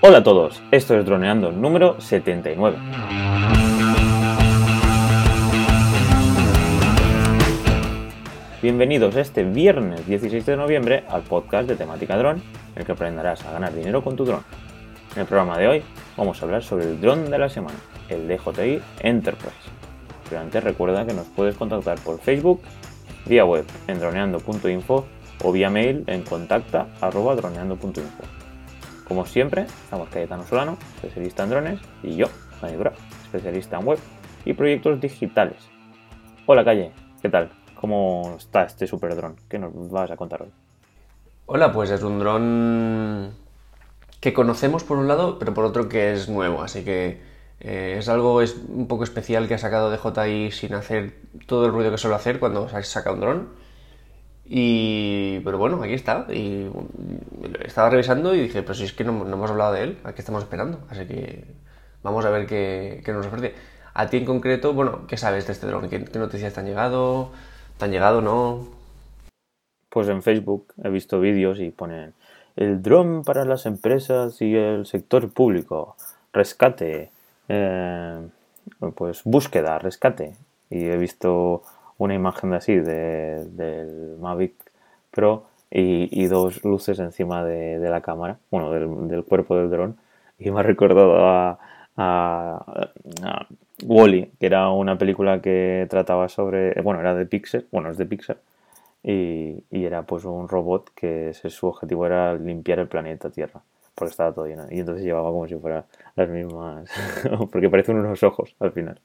Hola 0.00 0.18
a 0.18 0.22
todos, 0.22 0.62
esto 0.70 0.96
es 0.96 1.04
Droneando 1.04 1.50
número 1.50 2.00
79. 2.00 2.78
Bienvenidos 8.62 9.16
este 9.16 9.42
viernes 9.42 10.06
16 10.06 10.46
de 10.46 10.56
noviembre 10.56 11.02
al 11.08 11.22
podcast 11.22 11.68
de 11.68 11.74
temática 11.74 12.16
dron, 12.16 12.36
en 12.36 12.42
el 12.76 12.86
que 12.86 12.92
aprenderás 12.92 13.44
a 13.44 13.50
ganar 13.50 13.74
dinero 13.74 14.04
con 14.04 14.14
tu 14.14 14.24
dron. 14.24 14.44
En 15.16 15.22
el 15.22 15.26
programa 15.26 15.58
de 15.58 15.66
hoy 15.66 15.82
vamos 16.16 16.40
a 16.40 16.44
hablar 16.44 16.62
sobre 16.62 16.84
el 16.84 17.00
dron 17.00 17.28
de 17.28 17.38
la 17.38 17.48
semana, 17.48 17.80
el 18.08 18.28
DJI 18.28 18.80
Enterprise. 19.00 19.56
Pero 20.28 20.40
antes 20.40 20.62
recuerda 20.62 21.06
que 21.06 21.12
nos 21.12 21.26
puedes 21.26 21.56
contactar 21.56 21.98
por 21.98 22.20
Facebook, 22.20 22.60
vía 23.26 23.44
web 23.44 23.64
en 23.88 23.98
droneando.info 23.98 25.06
o 25.42 25.50
vía 25.50 25.70
mail 25.70 26.04
en 26.06 26.22
contacta.droneando.info. 26.22 28.37
Como 29.08 29.24
siempre, 29.24 29.62
estamos 29.62 30.10
Cayetano 30.10 30.44
Solano, 30.44 30.76
especialista 30.96 31.44
en 31.44 31.48
drones, 31.48 31.80
y 32.02 32.16
yo, 32.16 32.26
Dani 32.60 32.76
especialista 33.24 33.78
en 33.78 33.86
web 33.86 33.98
y 34.44 34.52
proyectos 34.52 35.00
digitales. 35.00 35.56
Hola 36.44 36.62
Calle, 36.62 36.92
¿qué 37.22 37.30
tal? 37.30 37.50
¿Cómo 37.74 38.34
está 38.36 38.64
este 38.64 38.86
super 38.86 39.16
dron? 39.16 39.36
¿Qué 39.48 39.58
nos 39.58 39.90
vas 39.90 40.10
a 40.10 40.16
contar 40.16 40.42
hoy? 40.42 40.50
Hola, 41.46 41.72
pues 41.72 41.90
es 41.90 42.02
un 42.02 42.18
dron 42.18 43.32
que 44.20 44.34
conocemos 44.34 44.84
por 44.84 44.98
un 44.98 45.08
lado, 45.08 45.38
pero 45.38 45.54
por 45.54 45.64
otro 45.64 45.88
que 45.88 46.12
es 46.12 46.28
nuevo, 46.28 46.60
así 46.60 46.84
que 46.84 47.22
eh, 47.60 47.96
es 47.98 48.10
algo 48.10 48.42
es 48.42 48.56
un 48.68 48.88
poco 48.88 49.04
especial 49.04 49.48
que 49.48 49.54
ha 49.54 49.58
sacado 49.58 49.90
DJI 49.90 50.50
sin 50.50 50.74
hacer 50.74 51.14
todo 51.46 51.64
el 51.64 51.72
ruido 51.72 51.90
que 51.90 51.96
suele 51.96 52.16
hacer 52.16 52.38
cuando 52.38 52.68
saca 52.82 53.10
un 53.10 53.20
dron. 53.20 53.48
Y, 54.48 55.40
pero 55.40 55.58
bueno, 55.58 55.82
aquí 55.82 55.92
está. 55.92 56.26
Y 56.30 56.70
estaba 57.64 57.90
revisando 57.90 58.34
y 58.34 58.40
dije, 58.40 58.62
pero 58.62 58.74
si 58.74 58.84
es 58.84 58.92
que 58.92 59.04
no, 59.04 59.26
hemos 59.26 59.50
hablado 59.50 59.74
de 59.74 59.82
él, 59.82 59.98
¿a 60.04 60.14
qué 60.14 60.22
estamos 60.22 60.42
esperando? 60.42 60.80
Así 60.88 61.06
que 61.06 61.44
vamos 62.02 62.24
a 62.24 62.30
ver 62.30 62.46
qué, 62.46 63.02
qué 63.04 63.12
nos 63.12 63.26
ofrece. 63.26 63.54
A 63.94 64.08
ti 64.08 64.16
en 64.16 64.24
concreto, 64.24 64.72
bueno, 64.72 65.06
¿qué 65.06 65.16
sabes 65.16 65.46
de 65.46 65.52
este 65.52 65.66
dron? 65.66 65.88
¿Qué, 65.90 66.04
qué 66.04 66.18
noticias 66.18 66.54
te 66.54 66.60
han 66.60 66.66
llegado? 66.66 67.30
¿Te 67.76 67.84
han 67.84 67.90
llegado 67.90 68.22
no? 68.22 68.68
Pues 69.90 70.08
en 70.08 70.22
Facebook 70.22 70.72
he 70.82 70.88
visto 70.88 71.20
vídeos 71.20 71.60
y 71.60 71.70
ponen 71.70 72.14
el 72.56 72.82
dron 72.82 73.22
para 73.24 73.44
las 73.44 73.66
empresas 73.66 74.40
y 74.42 74.56
el 74.56 74.86
sector 74.86 75.32
público, 75.32 75.96
rescate, 76.32 77.10
eh, 77.48 78.28
pues 78.96 79.22
búsqueda, 79.24 79.78
rescate. 79.78 80.34
Y 80.70 80.86
he 80.86 80.96
visto 80.96 81.62
una 81.98 82.14
imagen 82.14 82.50
de 82.50 82.56
así 82.56 82.76
de, 82.76 83.44
del 83.50 84.16
Mavic 84.18 84.54
Pro 85.10 85.46
y, 85.70 86.26
dos 86.26 86.64
luces 86.64 86.98
encima 86.98 87.44
de, 87.44 87.78
la 87.78 88.00
cámara, 88.00 88.38
bueno, 88.50 88.72
del, 88.72 89.24
cuerpo 89.24 89.56
del 89.56 89.70
dron. 89.70 89.96
Y 90.38 90.50
me 90.50 90.60
ha 90.60 90.62
recordado 90.62 91.16
a, 91.18 91.58
Wally, 93.84 94.32
que 94.40 94.46
era 94.46 94.70
una 94.70 94.96
película 94.98 95.40
que 95.40 95.86
trataba 95.90 96.28
sobre, 96.28 96.80
bueno, 96.82 97.00
era 97.00 97.14
de 97.14 97.26
Pixar, 97.26 97.64
bueno, 97.70 97.90
es 97.90 97.98
de 97.98 98.06
Pixar, 98.06 98.38
y, 99.02 99.64
y, 99.70 99.84
era 99.84 100.02
pues 100.02 100.24
un 100.24 100.48
robot 100.48 100.90
que 100.94 101.32
su 101.34 101.66
objetivo 101.66 102.06
era 102.06 102.34
limpiar 102.34 102.78
el 102.80 102.88
planeta 102.88 103.30
Tierra, 103.30 103.60
porque 103.94 104.10
estaba 104.10 104.32
todo 104.32 104.46
lleno. 104.46 104.66
Y 104.70 104.80
entonces 104.80 105.04
llevaba 105.04 105.30
como 105.30 105.46
si 105.48 105.56
fuera 105.56 105.84
las 106.16 106.28
mismas, 106.28 106.88
porque 107.52 107.68
parecen 107.70 107.98
unos 107.98 108.22
ojos 108.22 108.54
al 108.60 108.72
final. 108.72 109.00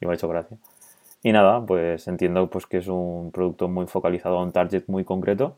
Y 0.00 0.06
me 0.06 0.12
ha 0.12 0.14
hecho 0.14 0.28
gracia. 0.28 0.56
Y 1.24 1.32
nada, 1.32 1.64
pues 1.64 2.06
entiendo 2.06 2.50
pues 2.50 2.66
que 2.66 2.78
es 2.78 2.86
un 2.88 3.30
producto 3.32 3.66
muy 3.68 3.86
focalizado 3.86 4.38
a 4.38 4.42
un 4.42 4.52
target 4.52 4.84
muy 4.88 5.04
concreto. 5.04 5.56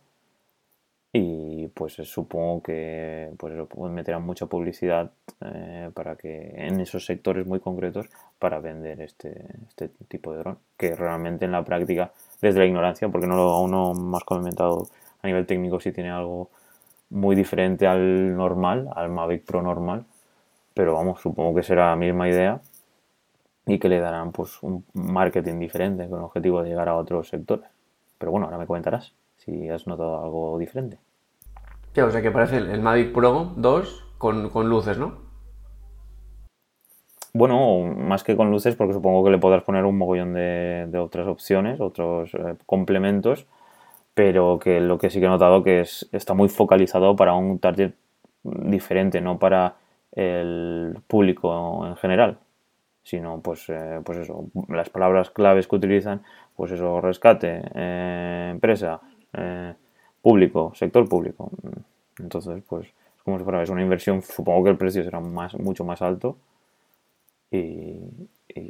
Y 1.13 1.69
pues 1.69 1.95
supongo 1.95 2.63
que 2.63 3.31
pues 3.39 3.55
meterán 3.91 4.23
mucha 4.23 4.47
publicidad 4.47 5.11
eh, 5.41 5.91
para 5.95 6.15
que 6.17 6.53
en 6.55 6.81
esos 6.81 7.05
sectores 7.07 7.47
muy 7.47 7.59
concretos 7.59 8.07
para 8.39 8.61
vender 8.61 9.01
este, 9.01 9.47
este 9.69 9.89
tipo 10.09 10.33
de 10.33 10.39
dron 10.41 10.59
que 10.77 10.95
realmente 10.95 11.47
en 11.47 11.53
la 11.53 11.65
práctica 11.65 12.13
desde 12.43 12.61
la 12.61 12.67
ignorancia 12.67 13.09
porque 13.09 13.27
no 13.27 13.37
lo, 13.37 13.51
aún 13.55 13.71
no 13.71 13.95
más 13.95 14.25
comentado 14.25 14.89
a 15.23 15.27
nivel 15.27 15.47
técnico 15.47 15.81
si 15.81 15.91
tiene 15.93 16.11
algo 16.11 16.51
muy 17.11 17.35
diferente 17.35 17.87
al 17.87 18.37
normal 18.37 18.89
al 18.95 19.09
Mavic 19.09 19.45
Pro 19.45 19.63
normal 19.63 20.05
pero 20.75 20.95
vamos 20.95 21.21
supongo 21.21 21.55
que 21.57 21.63
será 21.63 21.91
la 21.91 21.97
misma 21.97 22.29
idea 22.29 22.61
y 23.67 23.79
que 23.79 23.89
le 23.89 23.99
darán 23.99 24.31
pues 24.31 24.63
un 24.63 24.85
marketing 24.95 25.59
diferente 25.59 26.09
con 26.09 26.21
el 26.21 26.25
objetivo 26.25 26.63
de 26.63 26.71
llegar 26.71 26.89
a 26.89 26.97
otros 26.97 27.29
sectores. 27.29 27.67
Pero 28.17 28.31
bueno, 28.31 28.47
ahora 28.47 28.59
me 28.59 28.67
comentarás 28.67 29.13
si 29.37 29.69
has 29.69 29.87
notado 29.87 30.23
algo 30.23 30.59
diferente. 30.59 30.99
o 31.97 32.11
sea 32.11 32.23
que 32.23 32.31
parece 32.31 32.59
el, 32.59 32.81
Mavic 32.81 33.13
Pro 33.13 33.53
2 33.57 34.05
con, 34.19 34.69
luces, 34.69 34.99
¿no? 34.99 35.27
Bueno, 37.33 37.83
más 37.83 38.25
que 38.25 38.37
con 38.37 38.51
luces, 38.51 38.77
porque 38.77 38.95
supongo 38.95 39.25
que 39.25 39.31
le 39.31 39.39
podrás 39.39 39.65
poner 39.65 39.85
un 39.85 39.99
mogollón 39.99 40.33
de, 40.33 40.99
otras 40.99 41.27
opciones, 41.27 41.81
otros 41.81 42.33
eh, 42.35 42.55
complementos, 42.65 43.47
pero 44.15 44.59
que 44.59 44.81
lo 44.81 44.97
que 44.97 45.11
sí 45.11 45.21
que 45.21 45.27
he 45.27 45.29
notado 45.29 45.63
que 45.63 45.81
es, 45.81 46.09
está 46.13 46.33
muy 46.33 46.49
focalizado 46.49 47.15
para 47.15 47.35
un 47.35 47.59
target 47.59 47.93
diferente, 48.43 49.21
no 49.21 49.39
para 49.39 49.75
el 50.13 50.99
público 51.07 51.87
en 51.87 51.97
general 51.97 52.39
sino 53.07 53.41
pues, 53.41 53.69
eh, 53.69 54.01
pues 54.05 54.19
eso, 54.19 54.47
las 54.67 54.91
palabras 54.91 55.31
claves 55.31 55.69
que 55.69 55.77
utilizan, 55.77 56.25
pues 56.57 56.73
eso, 56.73 57.01
rescate, 57.01 57.63
eh, 57.73 58.49
empresa, 58.51 59.01
eh, 59.33 59.75
público, 60.21 60.73
sector 60.75 61.09
público. 61.09 61.53
Entonces, 62.19 62.65
pues, 62.69 62.89
como 63.25 63.39
si 63.39 63.45
fuera 63.45 63.63
es 63.63 63.71
una 63.71 63.83
inversión, 63.83 64.23
supongo 64.23 64.65
que 64.65 64.71
el 64.71 64.77
precio 64.77 65.05
será 65.05 65.21
más, 65.21 65.55
mucho 65.55 65.85
más 65.85 66.03
alto 66.03 66.37
y, 67.53 67.95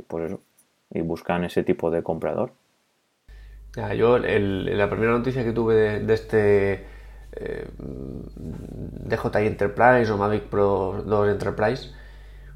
pues 0.06 0.26
eso, 0.26 0.42
y 0.91 1.00
buscan 1.00 1.44
ese 1.44 1.62
tipo 1.62 1.91
de 1.91 2.03
comprador. 2.03 2.53
Ya, 3.74 3.94
yo 3.94 4.18
la 4.18 4.91
primera 4.91 5.12
noticia 5.12 5.44
que 5.44 5.53
tuve 5.53 5.76
de, 5.76 6.00
de 6.00 6.14
este 6.14 6.84
DJI 9.08 9.47
Enterprise 9.47 10.12
o 10.12 10.18
Mavic 10.18 10.44
Pro 10.44 11.03
2 11.06 11.28
Enterprise 11.30 11.91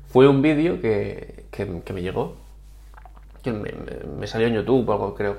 fue 0.09 0.29
un 0.29 0.43
vídeo 0.43 0.81
que, 0.81 1.40
que, 1.51 1.65
me 1.65 2.03
llegó, 2.03 2.37
que 3.43 3.53
me, 3.53 4.27
salió 4.27 4.47
en 4.47 4.55
YouTube 4.55 4.89
o 4.89 4.93
algo, 4.93 5.15
creo. 5.15 5.37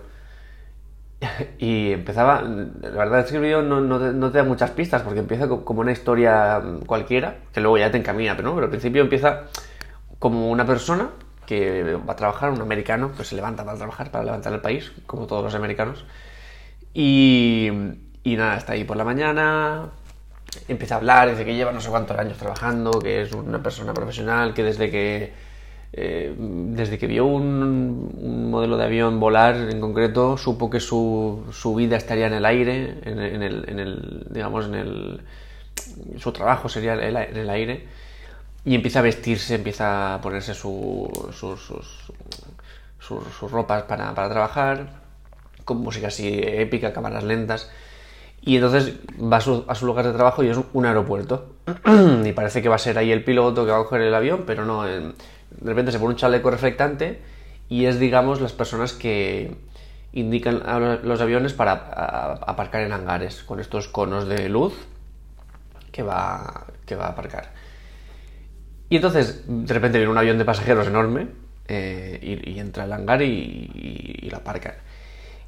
Y 1.60 1.92
empezaba, 1.92 2.42
la 2.42 2.90
verdad 2.90 3.22
es 3.22 3.32
que 3.32 3.38
el 3.38 3.44
vídeo 3.44 3.62
no, 3.62 3.80
no, 3.80 4.32
te, 4.32 4.38
da 4.38 4.44
muchas 4.44 4.72
pistas 4.72 5.04
porque 5.04 5.20
empieza 5.20 5.48
como 5.48 5.82
una 5.82 5.92
historia 5.92 6.62
cualquiera, 6.86 7.38
que 7.54 7.62
luego 7.62 7.78
ya 7.78 7.92
te 7.92 7.98
encamina, 7.98 8.36
pero 8.36 8.50
no, 8.50 8.56
pero 8.56 8.66
al 8.66 8.72
principio 8.72 9.02
empieza 9.02 9.44
como 10.20 10.50
una 10.50 10.66
persona 10.66 11.10
que 11.46 11.96
va 11.96 12.14
a 12.14 12.16
trabajar, 12.16 12.52
un 12.52 12.62
americano, 12.62 13.12
que 13.16 13.24
se 13.24 13.36
levanta 13.36 13.66
para 13.66 13.78
trabajar, 13.78 14.12
para 14.12 14.24
levantar 14.24 14.54
el 14.54 14.62
país, 14.62 14.92
como 15.06 15.28
todos 15.28 15.44
los 15.44 15.56
americanos. 15.56 16.06
Y, 16.94 17.70
y 18.24 18.36
nada, 18.36 18.58
está 18.58 18.74
ahí 18.74 18.84
por 18.84 18.98
la 18.98 19.04
mañana, 19.04 19.90
empieza 20.68 20.96
a 20.96 20.98
hablar, 20.98 21.30
dice 21.30 21.46
que 21.46 21.56
lleva 21.56 21.72
no 21.72 21.82
sé 21.82 21.90
cuántos 21.90 22.18
años 22.18 22.38
trabajando, 22.38 22.92
que 23.00 23.22
es 23.22 23.32
una 23.34 23.62
persona 23.62 23.94
profesional, 23.94 24.54
que 24.54 24.64
desde 24.64 24.90
que 24.90 25.34
eh, 25.94 26.34
desde 26.38 26.98
que 26.98 27.08
vio 27.08 27.26
un, 27.26 28.50
modelo 28.50 28.78
de 28.78 28.86
avión 28.86 29.20
volar 29.20 29.56
en 29.56 29.82
concreto, 29.82 30.38
supo 30.38 30.70
que 30.70 30.80
su, 30.80 31.46
su 31.52 31.76
vida 31.76 31.98
estaría 31.98 32.28
en 32.28 32.34
el 32.34 32.46
aire, 32.46 33.00
en, 33.04 33.20
el, 33.20 33.70
en, 33.70 33.80
el, 33.80 34.28
digamos, 34.30 34.66
en 34.66 34.76
el, 34.76 35.22
su 36.18 36.32
trabajo 36.32 36.70
sería 36.70 36.94
en 36.94 37.38
el 37.38 37.50
aire, 37.50 37.88
y 38.64 38.76
empieza 38.76 39.00
a 39.00 39.02
vestirse, 39.02 39.56
empieza 39.56 40.16
a 40.16 40.22
ponerse 40.22 40.54
su, 40.54 41.12
sus, 41.34 41.60
sus, 41.60 42.12
sus, 43.00 43.52
ropas 43.52 43.84
para, 43.84 44.14
para 44.14 44.30
trabajar, 44.30 45.02
con 45.66 45.78
música 45.78 46.08
así 46.08 46.40
épica, 46.42 46.94
cámaras 46.94 47.24
lentas, 47.24 47.70
y 48.44 48.56
entonces 48.56 48.96
va 49.22 49.38
a 49.38 49.42
su, 49.42 49.66
a 49.68 49.76
su, 49.76 49.86
lugar 49.86 50.06
de 50.06 50.14
trabajo 50.14 50.44
y 50.44 50.50
es 50.50 50.58
un 50.74 50.86
aeropuerto. 50.86 51.54
y 52.26 52.32
parece 52.32 52.62
que 52.62 52.70
va 52.70 52.76
a 52.76 52.80
ser 52.80 52.98
ahí 52.98 53.12
el 53.12 53.24
piloto 53.24 53.66
que 53.66 53.72
va 53.72 53.78
a 53.78 53.84
coger 53.84 54.02
el 54.02 54.16
avión, 54.16 54.44
pero 54.48 54.66
no. 54.66 54.84
De 55.60 55.70
repente 55.70 55.92
se 55.92 56.00
pone 56.00 56.12
un 56.12 56.16
chaleco 56.16 56.50
reflectante 56.50 57.22
y 57.70 57.86
es, 57.86 58.00
digamos, 58.00 58.42
las 58.42 58.54
personas 58.54 58.94
que 58.94 59.56
indican 60.14 60.62
a 60.66 61.00
los 61.04 61.22
aviones 61.22 61.54
para 61.54 61.74
aparcar 61.74 62.82
en 62.82 62.92
hangares 62.92 63.44
con 63.44 63.60
estos 63.60 63.88
conos 63.88 64.28
de 64.28 64.50
luz 64.50 64.74
que 65.92 66.04
va, 66.04 66.68
que 66.86 66.96
va 66.96 67.06
a 67.06 67.10
aparcar. 67.10 67.52
Y 68.90 68.98
entonces, 68.98 69.46
de 69.48 69.74
repente 69.74 69.98
viene 69.98 70.12
un 70.12 70.18
avión 70.18 70.38
de 70.38 70.44
pasajeros 70.44 70.88
enorme 70.88 71.28
eh, 71.68 72.42
y, 72.46 72.60
entra 72.60 72.84
al 72.84 72.92
hangar 72.92 73.22
y, 73.22 74.20
y, 74.22 74.30
la 74.30 74.40
aparcan. 74.40 74.74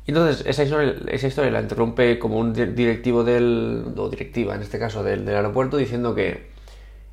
Y 0.05 0.11
entonces 0.11 0.45
esa 0.45 0.63
historia, 0.63 0.95
esa 1.07 1.27
historia 1.27 1.51
la 1.51 1.61
interrumpe 1.61 2.19
como 2.19 2.37
un 2.37 2.53
directivo 2.53 3.23
del, 3.23 3.93
o 3.97 4.09
directiva 4.09 4.55
en 4.55 4.61
este 4.61 4.79
caso, 4.79 5.03
del, 5.03 5.27
aeropuerto 5.27 5.75
diciendo 5.75 6.15
que 6.15 6.52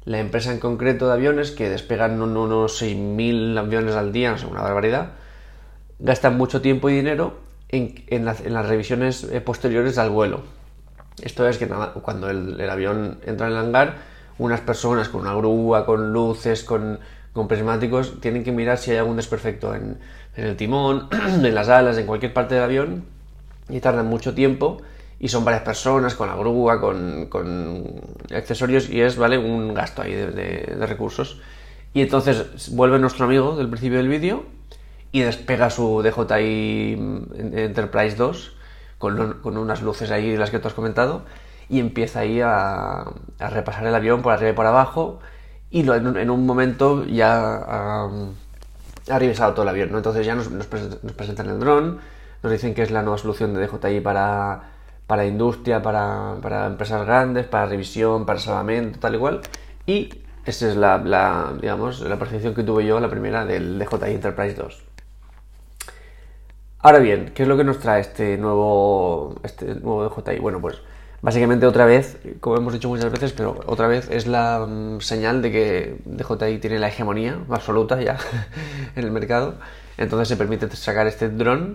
la 0.05 0.19
empresa 0.19 0.53
en 0.53 0.59
concreto 0.59 1.07
de 1.07 1.13
aviones, 1.13 1.51
que 1.51 1.69
despegan 1.69 2.21
unos 2.21 2.83
6.000 2.83 3.59
aviones 3.59 3.95
al 3.95 4.13
día, 4.13 4.31
no 4.31 4.39
sé, 4.39 4.47
una 4.47 4.63
barbaridad, 4.63 5.13
gastan 5.99 6.37
mucho 6.37 6.61
tiempo 6.63 6.89
y 6.89 6.95
dinero 6.95 7.39
en, 7.69 8.05
en, 8.09 8.25
las 8.25 8.67
revisiones 8.67 9.25
eh, 9.25 9.41
posteriores 9.41 9.99
al 9.99 10.11
vuelo. 10.11 10.43
Esto 11.23 11.47
es 11.47 11.59
que 11.59 11.69
cuando 11.69 12.31
el, 12.31 12.71
avión 12.71 13.19
entra 13.27 13.47
en 13.47 13.53
el 13.53 13.59
hangar, 13.59 13.99
unas 14.39 14.61
personas 14.61 15.09
con 15.11 15.21
una 15.21 15.35
grúa, 15.35 15.85
con 15.85 16.13
luces, 16.13 16.65
con, 16.65 16.99
con 17.35 17.47
prismáticos, 17.47 18.21
tienen 18.21 18.43
que 18.43 18.53
mirar 18.53 18.79
si 18.79 18.93
hay 18.93 18.97
algún 18.97 19.17
desperfecto 19.17 19.75
en, 19.75 19.99
en 20.37 20.45
el 20.47 20.57
timón, 20.57 21.09
en 21.13 21.55
las 21.55 21.69
alas, 21.69 21.99
en 21.99 22.07
cualquier 22.07 22.33
parte 22.33 22.55
del 22.55 22.65
avión, 22.65 23.05
y 23.69 23.81
tardan 23.81 24.07
mucho 24.07 24.35
tiempo, 24.35 24.81
y 25.21 25.29
son 25.29 25.45
varias 25.45 25.63
personas 25.63 26.15
con 26.15 26.29
la 26.29 26.35
grúa, 26.35 26.81
con, 26.81 27.27
con 27.27 27.85
accesorios, 28.35 28.89
y 28.89 29.01
es, 29.03 29.17
¿vale? 29.17 29.39
Un 29.39 29.75
gasto 29.75 30.03
ahí 30.03 30.15
de, 30.15 30.29
de- 30.33 30.75
de 30.79 30.87
recursos. 30.87 31.41
Y 31.95 32.01
entonces 32.03 32.71
vuelve 32.75 32.99
nuestro 32.99 33.27
amigo 33.27 33.55
del 33.57 33.69
principio 33.69 33.99
del 33.99 34.09
vídeo 34.09 34.45
y 35.13 35.21
despega 35.21 35.71
su 35.71 36.03
DJI 36.03 36.93
Enterprise 37.55 38.17
2 38.17 38.57
con, 38.99 39.17
lo- 39.17 39.43
con 39.43 39.59
unas 39.59 39.83
luces 39.83 40.11
ahí, 40.11 40.37
las 40.37 40.51
que 40.51 40.59
tú 40.59 40.69
has 40.69 40.75
comentado, 40.75 41.23
y 41.69 41.81
empieza 41.81 42.21
ahí 42.21 42.41
a, 42.41 43.01
a 43.39 43.51
repasar 43.51 43.87
el 43.87 43.95
avión 43.95 44.23
por 44.23 44.33
arriba 44.33 44.51
y 44.51 44.55
por 44.55 44.67
abajo, 44.67 45.21
y 45.71 45.83
lo- 45.83 45.95
en, 45.95 46.17
en 46.17 46.31
un 46.31 46.47
momento 46.47 47.05
ya 47.05 47.57
ha, 47.57 48.09
ha 49.11 49.19
revisado 49.19 49.53
todo 49.53 49.63
el 49.65 49.69
avión, 49.69 49.91
¿no? 49.93 49.99
Entonces 49.99 50.25
ya 50.27 50.35
nos, 50.35 50.51
nos 50.51 50.69
pres- 50.71 50.99
nos 51.03 51.13
presentan 51.13 51.49
el 51.51 51.59
dron, 51.61 51.99
nos 52.43 52.53
dicen 52.53 52.73
que 52.75 52.83
es 52.83 52.91
la 52.91 53.03
nueva 53.03 53.19
solución 53.19 53.53
de 53.55 53.67
DJI 53.67 54.01
para, 54.01 54.70
para 55.11 55.27
industria, 55.27 55.83
para, 55.83 56.37
para 56.41 56.67
empresas 56.67 57.05
grandes, 57.05 57.45
para 57.45 57.67
revisión, 57.67 58.25
para 58.25 58.39
salvamento, 58.39 59.01
tal 59.01 59.17
y 59.17 59.19
cual, 59.19 59.41
y 59.85 60.09
esa 60.45 60.69
es 60.69 60.77
la, 60.77 61.53
digamos, 61.61 62.01
la 62.03 62.17
percepción 62.17 62.55
que 62.55 62.63
tuve 62.63 62.87
yo, 62.87 63.01
la 63.01 63.11
primera 63.11 63.45
del 63.45 63.77
DJI 63.81 64.13
Enterprise 64.13 64.55
2. 64.55 64.83
Ahora 66.79 67.01
bien, 67.01 67.33
¿qué 67.35 67.43
es 67.43 67.49
lo 67.49 67.57
que 67.57 67.65
nos 67.65 67.81
trae 67.81 68.01
este 68.01 68.39
nuevo, 68.39 69.35
este 69.43 69.75
nuevo 69.75 70.09
DJI? 70.09 70.39
Bueno, 70.39 70.61
pues 70.61 70.79
básicamente 71.23 71.67
otra 71.67 71.87
vez, 71.87 72.19
como 72.39 72.59
hemos 72.59 72.73
dicho 72.73 72.89
muchas 72.89 73.11
veces, 73.11 73.33
pero 73.33 73.59
otra 73.67 73.89
vez 73.89 74.09
es 74.13 74.29
la 74.29 74.65
mm, 74.65 75.01
señal 75.01 75.43
de 75.43 75.51
que 75.51 75.97
DJI 76.05 76.59
tiene 76.59 76.79
la 76.79 76.87
hegemonía 76.87 77.37
absoluta 77.51 78.01
ya 78.01 78.17
en 78.95 79.03
el 79.03 79.11
mercado. 79.11 79.55
Entonces 79.99 80.29
se 80.29 80.37
permite 80.37 80.71
sacar 80.77 81.09
este 81.09 81.31
dron 81.31 81.75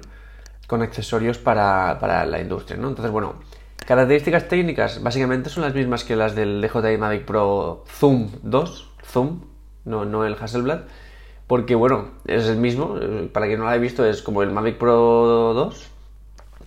con 0.68 0.82
accesorios 0.82 1.38
para, 1.38 1.98
para 2.00 2.26
la 2.26 2.40
industria, 2.40 2.78
¿no? 2.78 2.90
Entonces, 2.90 3.12
bueno, 3.12 3.36
características 3.86 4.48
técnicas 4.48 5.02
básicamente 5.04 5.50
son 5.50 5.64
las 5.64 5.74
mismas 5.74 6.04
que 6.04 6.16
las 6.16 6.36
del 6.36 6.62
DJI 6.62 6.98
Mavic 6.98 7.26
Pro 7.26 7.84
Zoom 7.88 8.30
2, 8.44 8.92
Zoom, 9.06 9.42
no, 9.86 10.06
no 10.06 10.26
el 10.26 10.36
Hasselblad, 10.40 10.82
porque 11.48 11.76
bueno, 11.76 12.10
es 12.26 12.48
el 12.48 12.58
mismo, 12.58 12.98
eh, 13.00 13.30
para 13.32 13.46
quien 13.46 13.60
no 13.60 13.66
lo 13.66 13.72
haya 13.72 13.80
visto 13.80 14.06
es 14.06 14.22
como 14.22 14.42
el 14.42 14.52
Mavic 14.52 14.78
Pro 14.78 15.54
2, 15.54 15.88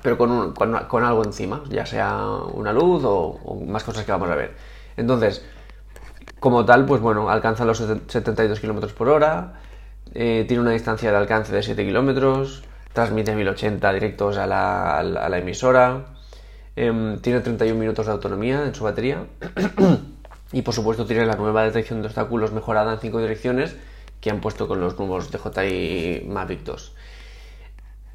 pero 0.02 0.16
con, 0.16 0.30
un- 0.30 0.52
con, 0.52 1.04
algo 1.04 1.24
encima, 1.24 1.62
ya 1.68 1.84
sea 1.86 2.24
una 2.52 2.72
luz 2.72 3.02
o, 3.04 3.64
más 3.66 3.82
cosas 3.82 4.04
que 4.04 4.12
vamos 4.12 4.30
a 4.30 4.36
ver. 4.36 4.54
Entonces, 4.96 5.44
como 6.40 6.64
tal, 6.64 6.86
pues 6.86 7.00
bueno, 7.00 7.30
alcanza 7.30 7.64
los 7.64 7.78
72 7.78 8.60
km 8.60 8.92
por 8.94 9.08
hora, 9.08 9.54
eh, 10.14 10.44
tiene 10.46 10.62
una 10.62 10.70
distancia 10.70 11.10
de 11.10 11.16
alcance 11.16 11.52
de 11.52 11.62
7 11.62 11.84
km, 11.84 12.62
transmite 12.92 13.34
1080 13.34 13.92
directos 13.92 14.36
a 14.38 14.46
la, 14.46 14.98
a 14.98 15.02
la- 15.02 15.20
a 15.26 15.28
la 15.28 15.38
emisora, 15.38 16.06
em, 16.76 17.18
tiene 17.20 17.40
31 17.40 17.78
minutos 17.80 18.06
de 18.06 18.12
autonomía 18.12 18.64
en 18.66 18.74
su 18.74 18.84
batería 18.84 19.26
y 20.52 20.62
por 20.62 20.74
supuesto 20.74 21.06
tiene 21.06 21.26
la 21.26 21.36
nueva 21.36 21.64
detección 21.64 22.00
de 22.02 22.06
obstáculos 22.08 22.52
mejorada 22.52 22.92
en 22.94 22.98
5 23.00 23.20
direcciones 23.20 23.76
que 24.20 24.30
han 24.30 24.40
puesto 24.40 24.66
con 24.68 24.80
los 24.80 24.98
nuevos 24.98 25.30
DJI 25.30 26.24
Mavic 26.28 26.62
2. 26.64 26.94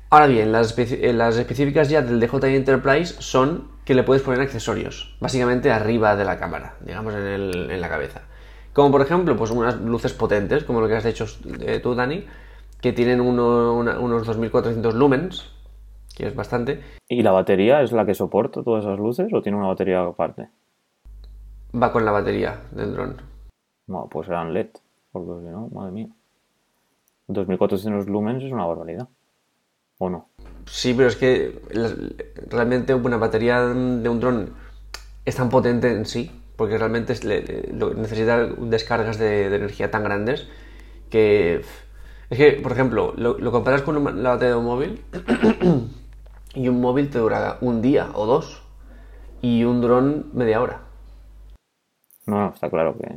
Ahora 0.09 0.27
bien, 0.27 0.51
las, 0.51 0.77
eh, 0.77 1.11
las 1.13 1.37
específicas 1.37 1.89
ya 1.89 2.01
del 2.03 2.19
DJI 2.19 2.55
Enterprise 2.55 3.15
son 3.19 3.69
que 3.83 3.95
le 3.95 4.03
puedes 4.03 4.21
poner 4.21 4.41
accesorios, 4.41 5.15
básicamente 5.19 5.71
arriba 5.71 6.15
de 6.15 6.23
la 6.23 6.37
cámara, 6.37 6.75
digamos 6.81 7.15
en, 7.15 7.23
el- 7.23 7.71
en 7.71 7.81
la 7.81 7.89
cabeza. 7.89 8.21
Como 8.73 8.91
por 8.91 9.01
ejemplo, 9.01 9.35
pues 9.35 9.51
unas 9.51 9.75
luces 9.81 10.13
potentes, 10.13 10.63
como 10.63 10.81
lo 10.81 10.87
que 10.87 10.95
has 10.95 11.05
hecho 11.05 11.25
eh, 11.61 11.79
tú, 11.81 11.95
Dani, 11.95 12.25
que 12.83 12.91
tienen 12.91 13.21
uno- 13.21 13.73
una- 13.73 13.97
unos 13.97 14.27
2400 14.27 14.93
lumens, 14.93 15.49
que 16.17 16.27
es 16.27 16.35
bastante. 16.35 16.81
¿Y 17.07 17.23
la 17.23 17.31
batería 17.31 17.81
es 17.81 17.93
la 17.93 18.05
que 18.05 18.13
soporta 18.13 18.61
todas 18.61 18.83
esas 18.83 18.99
luces 18.99 19.33
o 19.33 19.41
tiene 19.41 19.57
una 19.57 19.67
batería 19.67 20.03
aparte? 20.03 20.49
Va 21.73 21.93
con 21.93 22.03
la 22.03 22.11
batería 22.11 22.59
del 22.71 22.93
dron. 22.93 23.21
No, 23.87 24.09
pues 24.11 24.27
eran 24.27 24.53
LED, 24.53 24.67
porque 25.13 25.45
si 25.45 25.49
no, 25.49 25.69
madre 25.71 25.93
mía. 25.93 26.09
2400 27.27 28.07
lumens 28.09 28.43
es 28.43 28.51
una 28.51 28.65
barbaridad. 28.65 29.07
¿O 29.97 30.09
no? 30.09 30.27
Sí, 30.65 30.93
pero 30.93 31.07
es 31.07 31.15
que 31.15 31.57
realmente 32.49 32.93
una 32.93 33.15
batería 33.15 33.61
de 33.61 34.09
un 34.09 34.19
dron 34.19 34.53
es 35.23 35.37
tan 35.37 35.47
potente 35.49 35.89
en 35.89 36.05
sí, 36.05 36.31
porque 36.57 36.77
realmente 36.77 37.13
necesita 37.95 38.45
descargas 38.45 39.17
de, 39.17 39.49
de 39.49 39.55
energía 39.55 39.89
tan 39.89 40.03
grandes 40.03 40.49
que... 41.09 41.61
Es 42.29 42.37
que, 42.37 42.53
por 42.53 42.71
ejemplo, 42.71 43.13
lo, 43.15 43.51
comparas 43.51 43.81
con 43.81 44.23
la 44.23 44.29
batería 44.31 44.55
de 44.55 44.59
un 44.59 44.65
móvil 44.65 45.01
y 46.55 46.67
un 46.67 46.81
móvil 46.81 47.09
te 47.09 47.19
dura 47.19 47.57
un 47.61 47.81
día 47.81 48.09
o 48.13 48.25
dos 48.25 48.63
y 49.41 49.63
un 49.65 49.81
dron 49.81 50.29
media 50.33 50.61
hora. 50.61 50.81
No, 52.25 52.49
está 52.53 52.69
claro 52.69 52.97
que 52.97 53.07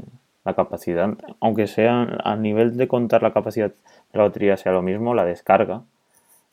la 0.44 0.55
capacidad, 0.55 1.08
aunque 1.41 1.67
sea 1.67 2.19
a 2.23 2.37
nivel 2.37 2.76
de 2.76 2.88
contar 2.88 3.23
la 3.23 3.32
capacidad 3.32 3.70
de 3.70 4.19
la 4.19 4.25
batería 4.25 4.56
sea 4.56 4.73
lo 4.73 4.82
mismo, 4.82 5.14
la 5.14 5.25
descarga 5.25 5.82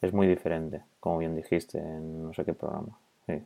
es 0.02 0.14
muy 0.14 0.28
diferente, 0.28 0.82
como 1.00 1.18
bien 1.18 1.36
dijiste 1.36 1.80
en 1.80 2.24
no 2.24 2.34
sé 2.34 2.44
qué 2.44 2.54
programa. 2.54 2.98
Sí. 3.26 3.42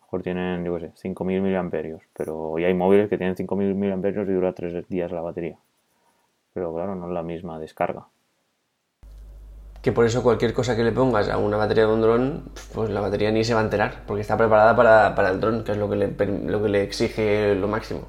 Mejor 0.00 0.22
tienen, 0.22 0.64
yo 0.64 0.74
qué 0.78 0.88
sé, 0.88 1.08
5.000 1.08 1.40
miliamperios, 1.40 2.02
pero 2.12 2.50
hoy 2.50 2.64
hay 2.64 2.74
móviles 2.74 3.08
que 3.08 3.16
tienen 3.16 3.34
5.000 3.34 3.74
miliamperios 3.74 4.28
y 4.28 4.32
dura 4.32 4.52
3 4.52 4.88
días 4.88 5.10
la 5.10 5.22
batería. 5.22 5.56
Pero 6.54 6.72
claro, 6.74 6.94
no 6.94 7.08
es 7.08 7.12
la 7.12 7.22
misma 7.22 7.58
descarga. 7.58 8.08
Que 9.82 9.90
por 9.92 10.04
eso 10.06 10.22
cualquier 10.22 10.52
cosa 10.54 10.76
que 10.76 10.84
le 10.84 10.92
pongas 10.92 11.28
a 11.28 11.38
una 11.38 11.56
batería 11.56 11.86
de 11.86 11.92
un 11.92 12.00
dron, 12.00 12.44
pues 12.72 12.88
la 12.90 13.00
batería 13.00 13.32
ni 13.32 13.44
se 13.44 13.52
va 13.54 13.60
a 13.60 13.64
enterar, 13.64 14.02
porque 14.06 14.22
está 14.22 14.36
preparada 14.36 14.76
para, 14.76 15.14
para 15.16 15.30
el 15.30 15.40
dron, 15.40 15.64
que 15.64 15.72
es 15.72 15.78
lo 15.78 15.90
que, 15.90 15.96
le, 15.96 16.08
lo 16.52 16.62
que 16.62 16.68
le 16.68 16.82
exige 16.84 17.54
lo 17.56 17.66
máximo. 17.68 18.08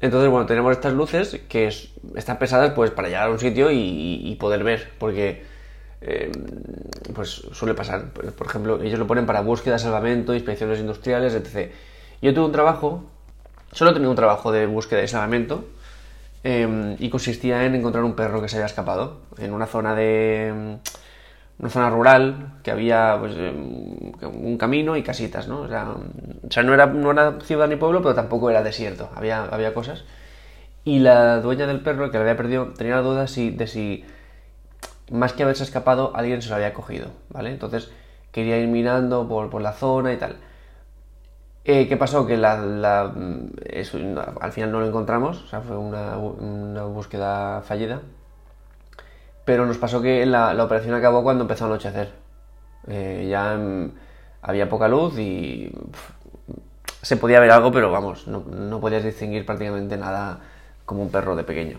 Entonces, 0.00 0.28
bueno, 0.30 0.46
tenemos 0.46 0.72
estas 0.72 0.92
luces 0.94 1.40
que 1.48 1.68
es- 1.68 1.90
están 2.16 2.38
pesadas 2.38 2.72
pues 2.74 2.90
para 2.90 3.08
llegar 3.08 3.28
a 3.28 3.30
un 3.30 3.38
sitio 3.38 3.70
y, 3.70 4.36
poder 4.40 4.64
ver, 4.64 4.90
porque 4.98 5.44
eh, 6.00 6.32
pues 7.14 7.30
suele 7.52 7.74
pasar. 7.74 8.10
Por 8.12 8.32
por 8.32 8.46
ejemplo, 8.48 8.82
ellos 8.82 8.98
lo 8.98 9.06
ponen 9.06 9.26
para 9.26 9.42
búsqueda, 9.42 9.78
salvamento, 9.78 10.34
inspecciones 10.34 10.80
industriales, 10.80 11.34
etc. 11.34 11.72
Yo 12.20 12.34
tuve 12.34 12.46
un 12.46 12.52
trabajo, 12.52 13.04
solo 13.72 13.94
tenía 13.94 14.08
un 14.08 14.16
trabajo 14.16 14.50
de 14.52 14.66
búsqueda 14.66 15.02
y 15.04 15.08
salvamento, 15.08 15.64
eh, 16.44 16.96
y 16.98 17.08
consistía 17.10 17.64
en 17.64 17.74
encontrar 17.74 18.04
un 18.04 18.14
perro 18.14 18.40
que 18.42 18.48
se 18.48 18.56
había 18.56 18.66
escapado 18.66 19.20
en 19.38 19.52
una 19.52 19.66
zona 19.66 19.94
de 19.94 20.78
una 21.58 21.70
zona 21.70 21.90
rural 21.90 22.54
que 22.64 22.70
había 22.72 23.16
pues, 23.20 23.34
eh, 23.36 23.50
un 23.52 24.56
camino 24.58 24.96
y 24.96 25.02
casitas, 25.02 25.46
¿no? 25.46 25.60
O 25.60 25.68
sea, 25.68 25.90
o 25.90 26.50
sea, 26.50 26.62
no, 26.64 26.74
era, 26.74 26.86
no 26.86 27.12
era 27.12 27.38
ciudad 27.40 27.68
ni 27.68 27.76
pueblo, 27.76 28.02
pero 28.02 28.14
tampoco 28.14 28.50
era 28.50 28.62
desierto, 28.62 29.10
había, 29.14 29.44
había 29.44 29.72
cosas. 29.72 30.04
Y 30.84 30.98
la 30.98 31.40
dueña 31.40 31.66
del 31.68 31.80
perro, 31.80 32.10
que 32.10 32.18
lo 32.18 32.22
había 32.22 32.36
perdido, 32.36 32.72
tenía 32.76 32.96
la 32.96 33.02
duda 33.02 33.28
si, 33.28 33.50
de 33.50 33.68
si, 33.68 34.04
más 35.10 35.32
que 35.32 35.44
haberse 35.44 35.62
escapado, 35.62 36.12
alguien 36.16 36.42
se 36.42 36.48
lo 36.48 36.56
había 36.56 36.74
cogido, 36.74 37.12
¿vale? 37.28 37.50
Entonces 37.50 37.90
quería 38.32 38.58
ir 38.58 38.66
mirando 38.68 39.28
por, 39.28 39.48
por 39.50 39.62
la 39.62 39.72
zona 39.72 40.12
y 40.12 40.16
tal. 40.16 40.36
Eh, 41.64 41.86
¿Qué 41.88 41.96
pasó? 41.96 42.26
Que 42.26 42.36
la, 42.36 42.56
la- 42.58 43.14
eso, 43.66 43.98
no, 43.98 44.20
al 44.40 44.52
final 44.52 44.72
no 44.72 44.80
lo 44.80 44.86
encontramos, 44.86 45.42
o 45.44 45.46
sea, 45.46 45.60
fue 45.60 45.76
una, 45.76 46.16
búsqueda 46.86 47.62
fallida. 47.62 48.00
Pero 49.44 49.66
nos 49.66 49.78
pasó 49.78 50.00
que 50.02 50.24
la, 50.26 50.62
operación 50.62 50.94
acabó 50.94 51.22
cuando 51.22 51.42
empezó 51.42 51.64
a 51.64 51.68
anochecer. 51.68 52.12
Eh, 52.88 53.28
ya 53.30 53.56
mm, 53.56 53.92
había 54.42 54.68
poca 54.68 54.88
luz 54.88 55.18
y 55.18 55.72
se 57.02 57.16
podía 57.16 57.40
ver 57.40 57.50
algo, 57.50 57.72
pero 57.72 57.90
vamos, 57.90 58.26
no, 58.28 58.40
no 58.40 58.80
podías 58.80 59.04
distinguir 59.04 59.46
prácticamente 59.46 59.96
nada 59.96 60.40
como 60.84 61.02
un 61.02 61.10
perro 61.10 61.36
de 61.36 61.44
pequeño. 61.44 61.78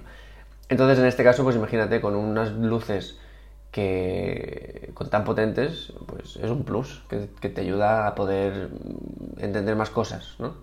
Entonces, 0.69 0.99
en 0.99 1.05
este 1.05 1.23
caso, 1.23 1.43
pues 1.43 1.55
imagínate, 1.55 2.01
con 2.01 2.15
unas 2.15 2.51
luces 2.51 3.19
que 3.73 4.91
con 4.93 5.09
tan 5.09 5.25
potentes, 5.25 5.91
pues 6.05 6.37
es 6.37 6.49
un 6.49 6.63
plus 6.63 7.03
que, 7.09 7.27
que 7.41 7.49
te 7.49 7.61
ayuda 7.61 8.07
a 8.07 8.15
poder 8.15 8.69
entender 9.39 9.75
más 9.75 9.89
cosas, 9.89 10.35
¿no? 10.37 10.53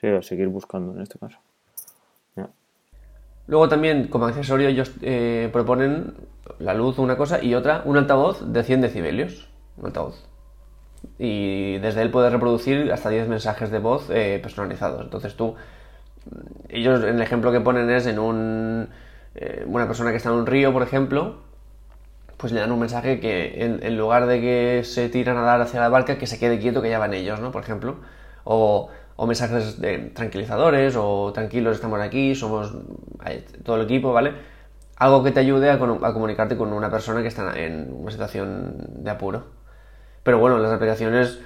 Sí, 0.00 0.08
a 0.08 0.20
seguir 0.22 0.48
buscando 0.48 0.92
en 0.92 1.02
este 1.02 1.18
caso. 1.18 1.38
Ya. 2.36 2.50
Luego 3.46 3.68
también, 3.68 4.08
como 4.08 4.26
accesorio, 4.26 4.68
ellos 4.68 4.92
eh, 5.02 5.48
proponen 5.52 6.14
la 6.58 6.74
luz, 6.74 6.98
una 6.98 7.16
cosa, 7.16 7.42
y 7.42 7.54
otra, 7.54 7.82
un 7.84 7.96
altavoz 7.96 8.52
de 8.52 8.64
100 8.64 8.80
decibelios. 8.80 9.48
Un 9.76 9.86
altavoz. 9.86 10.28
Y 11.16 11.78
desde 11.78 12.02
él 12.02 12.10
puedes 12.10 12.32
reproducir 12.32 12.92
hasta 12.92 13.08
10 13.08 13.28
mensajes 13.28 13.70
de 13.70 13.78
voz 13.78 14.10
eh, 14.10 14.40
personalizados. 14.42 15.02
Entonces 15.02 15.36
tú, 15.36 15.54
ellos 16.68 17.04
en 17.04 17.16
el 17.16 17.22
ejemplo 17.22 17.52
que 17.52 17.60
ponen 17.60 17.88
es 17.88 18.06
en 18.06 18.18
un, 18.18 18.88
eh, 19.36 19.64
una 19.66 19.86
persona 19.86 20.10
que 20.10 20.16
está 20.16 20.30
en 20.30 20.36
un 20.36 20.46
río, 20.46 20.72
por 20.72 20.82
ejemplo, 20.82 21.47
pues 22.38 22.52
le 22.52 22.60
dan 22.60 22.72
un 22.72 22.78
mensaje 22.78 23.20
que 23.20 23.64
en, 23.64 23.98
lugar 23.98 24.26
de 24.26 24.40
que 24.40 24.84
se 24.84 25.08
tire 25.08 25.32
a 25.32 25.34
nadar 25.34 25.60
hacia 25.60 25.80
la 25.80 25.88
barca, 25.88 26.18
que 26.18 26.26
se 26.26 26.38
quede 26.38 26.58
quieto, 26.60 26.80
que 26.80 26.88
ya 26.88 26.98
van 26.98 27.12
ellos, 27.12 27.40
¿no? 27.40 27.50
Por 27.50 27.62
ejemplo. 27.62 27.96
O, 28.44 28.88
o 29.16 29.26
mensajes 29.26 29.80
de 29.80 29.98
tranquilizadores 30.14 30.94
o 30.96 31.32
tranquilos, 31.34 31.74
estamos 31.76 32.00
aquí, 32.00 32.36
somos 32.36 32.72
todo 33.64 33.76
el 33.76 33.82
equipo, 33.82 34.12
¿vale? 34.12 34.34
Algo 34.96 35.24
que 35.24 35.32
te 35.32 35.40
ayude 35.40 35.70
a, 35.70 35.78
comunicarte 35.78 36.56
con 36.56 36.72
una 36.72 36.88
persona 36.90 37.22
que 37.22 37.28
está 37.28 37.58
en 37.58 37.92
una 37.92 38.12
situación 38.12 38.76
de 39.02 39.10
apuro. 39.10 39.46
Pero 40.22 40.38
bueno, 40.38 40.58
las 40.58 40.72
aplicaciones 40.72 41.40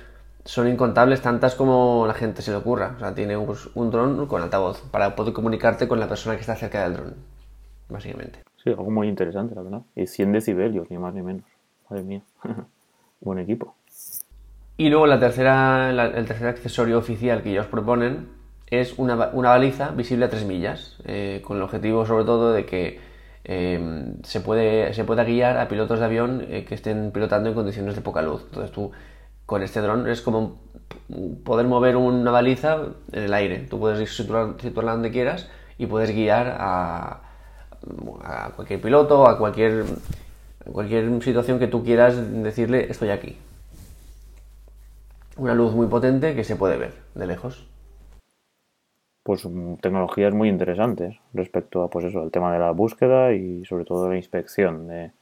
son 0.44 0.68
incontables, 0.68 1.22
tantas 1.22 1.54
como 1.54 2.04
la 2.06 2.14
gente 2.14 2.42
se 2.42 2.50
le 2.50 2.58
ocurra. 2.58 2.92
O 2.96 2.98
sea, 2.98 3.14
tiene 3.14 3.38
un, 3.38 3.56
un 3.74 3.90
dron 3.90 4.26
con 4.26 4.42
altavoz 4.42 4.82
para 4.90 5.16
poder 5.16 5.32
comunicarte 5.32 5.88
con 5.88 5.98
la 5.98 6.08
persona 6.08 6.34
que 6.34 6.42
está 6.42 6.54
cerca 6.56 6.82
del 6.84 6.94
dron, 6.94 7.14
básicamente. 7.88 8.51
Sí, 8.62 8.70
algo 8.70 8.90
muy 8.90 9.08
interesante, 9.08 9.54
la 9.54 9.62
verdad. 9.62 9.82
Y 9.96 10.06
100 10.06 10.32
decibelios, 10.32 10.90
ni 10.90 10.98
más 10.98 11.14
ni 11.14 11.22
menos. 11.22 11.44
Madre 11.90 12.04
mía. 12.04 12.22
Buen 13.20 13.38
equipo. 13.38 13.74
Y 14.76 14.88
luego 14.88 15.06
la 15.06 15.18
tercera, 15.18 15.90
el 15.90 16.26
tercer 16.26 16.48
accesorio 16.48 16.98
oficial 16.98 17.42
que 17.42 17.50
ellos 17.50 17.66
proponen 17.66 18.28
es 18.66 18.98
una, 18.98 19.14
baliza 19.16 19.90
visible 19.90 20.24
a 20.24 20.30
3 20.30 20.46
millas, 20.46 20.96
eh, 21.04 21.42
con 21.44 21.58
el 21.58 21.62
objetivo 21.62 22.06
sobre 22.06 22.24
todo 22.24 22.52
de 22.52 22.64
que 22.64 23.00
eh, 23.44 24.14
se, 24.22 24.40
puede, 24.40 24.94
se 24.94 25.04
pueda 25.04 25.24
guiar 25.24 25.58
a 25.58 25.68
pilotos 25.68 25.98
de 25.98 26.04
avión 26.04 26.46
eh, 26.48 26.64
que 26.64 26.74
estén 26.74 27.10
pilotando 27.12 27.48
en 27.48 27.54
condiciones 27.54 27.94
de 27.94 28.00
poca 28.00 28.22
luz. 28.22 28.44
Entonces 28.44 28.72
tú 28.72 28.92
con 29.44 29.62
este 29.62 29.80
dron 29.80 30.08
es 30.08 30.22
como 30.22 30.58
poder 31.44 31.66
mover 31.66 31.96
una 31.96 32.30
baliza 32.30 32.78
en 33.12 33.24
el 33.24 33.34
aire. 33.34 33.66
Tú 33.68 33.78
puedes 33.78 34.08
situarla 34.14 34.92
donde 34.92 35.10
quieras 35.10 35.50
y 35.76 35.86
puedes 35.86 36.10
guiar 36.14 36.56
a, 36.58 37.31
a 38.22 38.50
cualquier 38.50 38.80
piloto, 38.80 39.26
a 39.26 39.38
cualquier, 39.38 39.84
cualquier 40.70 41.22
situación 41.22 41.58
que 41.58 41.68
tú 41.68 41.84
quieras 41.84 42.16
decirle 42.42 42.90
estoy 42.90 43.10
aquí. 43.10 43.38
Una 45.36 45.54
luz 45.54 45.74
muy 45.74 45.86
potente 45.86 46.34
que 46.34 46.44
se 46.44 46.56
puede 46.56 46.76
ver 46.76 46.94
de 47.14 47.26
lejos. 47.26 47.66
Pues 49.22 49.44
mm, 49.44 49.76
tecnologías 49.76 50.34
muy 50.34 50.48
interesantes 50.48 51.16
respecto 51.32 51.82
a 51.82 51.90
pues 51.90 52.06
eso, 52.06 52.22
el 52.22 52.30
tema 52.30 52.52
de 52.52 52.58
la 52.58 52.72
búsqueda 52.72 53.32
y 53.32 53.64
sobre 53.64 53.84
todo 53.84 54.08
la 54.08 54.16
inspección 54.16 54.88
de 54.88 55.12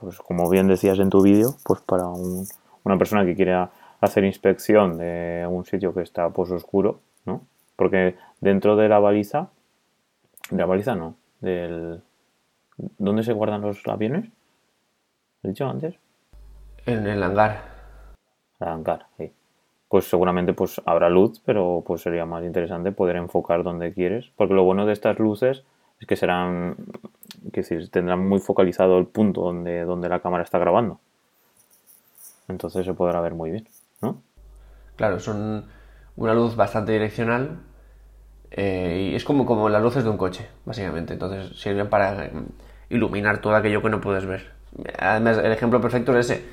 pues 0.00 0.18
como 0.18 0.48
bien 0.48 0.68
decías 0.68 0.98
en 0.98 1.10
tu 1.10 1.22
vídeo, 1.22 1.56
pues 1.64 1.80
para 1.80 2.04
una 2.08 2.98
persona 2.98 3.24
que 3.24 3.34
quiera 3.34 3.70
hacer 4.00 4.24
inspección 4.24 4.98
de 4.98 5.46
un 5.48 5.64
sitio 5.64 5.92
que 5.92 6.02
está 6.02 6.30
pues 6.30 6.50
oscuro, 6.50 7.00
¿no? 7.24 7.42
Porque 7.76 8.16
dentro 8.40 8.76
de 8.76 8.88
la 8.88 8.98
baliza, 8.98 9.48
de 10.50 10.58
la 10.58 10.66
baliza 10.66 10.94
no, 10.94 11.16
del 11.40 12.02
¿Dónde 12.98 13.24
se 13.24 13.32
guardan 13.32 13.62
los 13.62 13.86
aviones? 13.86 14.26
¿Lo 15.42 15.48
he 15.48 15.52
dicho 15.52 15.68
antes? 15.68 15.96
En 16.86 17.06
el 17.06 17.22
hangar. 17.22 17.62
El 18.60 18.68
hangar, 18.68 19.06
sí. 19.16 19.32
Pues 19.88 20.08
seguramente 20.08 20.52
pues 20.52 20.80
habrá 20.84 21.08
luz, 21.08 21.40
pero 21.44 21.82
pues 21.86 22.02
sería 22.02 22.24
más 22.24 22.44
interesante 22.44 22.92
poder 22.92 23.16
enfocar 23.16 23.64
donde 23.64 23.92
quieres. 23.92 24.30
Porque 24.36 24.54
lo 24.54 24.62
bueno 24.62 24.86
de 24.86 24.92
estas 24.92 25.18
luces 25.18 25.64
es 25.98 26.06
que 26.06 26.14
serán, 26.14 26.76
que 27.52 27.62
decir, 27.62 27.90
tendrán 27.90 28.26
muy 28.26 28.38
focalizado 28.38 28.98
el 28.98 29.06
punto 29.06 29.40
donde, 29.40 29.84
donde 29.84 30.08
la 30.08 30.20
cámara 30.20 30.44
está 30.44 30.58
grabando. 30.58 31.00
Entonces 32.46 32.86
se 32.86 32.94
podrá 32.94 33.20
ver 33.20 33.34
muy 33.34 33.50
bien, 33.50 33.68
¿no? 34.00 34.22
Claro, 34.96 35.18
son 35.18 35.66
una 36.16 36.34
luz 36.34 36.54
bastante 36.54 36.92
direccional 36.92 37.58
eh, 38.50 39.10
y 39.12 39.14
es 39.14 39.24
como, 39.24 39.44
como 39.46 39.68
las 39.68 39.82
luces 39.82 40.04
de 40.04 40.10
un 40.10 40.16
coche, 40.16 40.48
básicamente. 40.64 41.12
Entonces 41.12 41.58
sirven 41.60 41.88
para 41.88 42.26
eh, 42.26 42.32
iluminar 42.90 43.40
todo 43.40 43.54
aquello 43.54 43.82
que 43.82 43.90
no 43.90 44.00
puedes 44.00 44.26
ver. 44.26 44.52
Además, 44.98 45.38
el 45.38 45.52
ejemplo 45.52 45.80
perfecto 45.80 46.16
es 46.16 46.30
ese. 46.30 46.44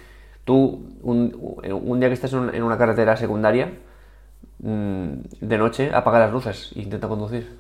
Tú, 0.43 0.85
un, 1.01 1.99
día 1.99 2.09
que 2.09 2.13
estás 2.13 2.33
en 2.33 2.63
una 2.63 2.77
carretera 2.77 3.17
secundaria, 3.17 3.71
mm, 4.59 5.11
de 5.41 5.57
noche, 5.57 5.91
apaga 5.93 6.19
las 6.19 6.31
luces 6.31 6.71
e 6.75 6.81
intenta 6.81 7.07
conducir. 7.07 7.57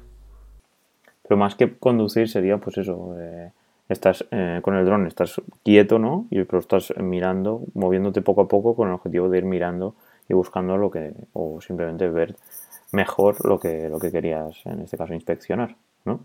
Pero 1.27 1.37
más 1.37 1.55
que 1.55 1.75
conducir 1.77 2.29
sería, 2.29 2.57
pues 2.57 2.77
eso, 2.77 3.15
eh, 3.19 3.51
estás 3.89 4.25
con 4.61 4.75
el 4.75 4.85
dron, 4.85 5.07
estás 5.07 5.41
quieto, 5.63 5.97
¿no? 5.97 6.27
Y 6.29 6.43
pero 6.43 6.59
estás 6.59 6.93
mirando, 6.97 7.61
moviéndote 7.73 8.21
poco 8.21 8.41
a 8.41 8.47
poco 8.47 8.75
con 8.75 8.89
el 8.89 8.93
objetivo 8.93 9.29
de 9.29 9.39
ir 9.39 9.45
mirando 9.45 9.95
y 10.29 10.35
buscando 10.35 10.77
lo 10.77 10.91
que, 10.91 11.13
o 11.33 11.59
simplemente 11.61 12.07
ver 12.09 12.35
mejor 12.95 13.45
lo 13.45 13.59
que, 13.59 13.89
lo 13.89 13.99
que 13.99 14.11
querías, 14.11 14.65
en 14.65 14.81
este 14.81 14.97
caso, 14.97 15.13
inspeccionar, 15.13 15.75
¿no? 16.05 16.21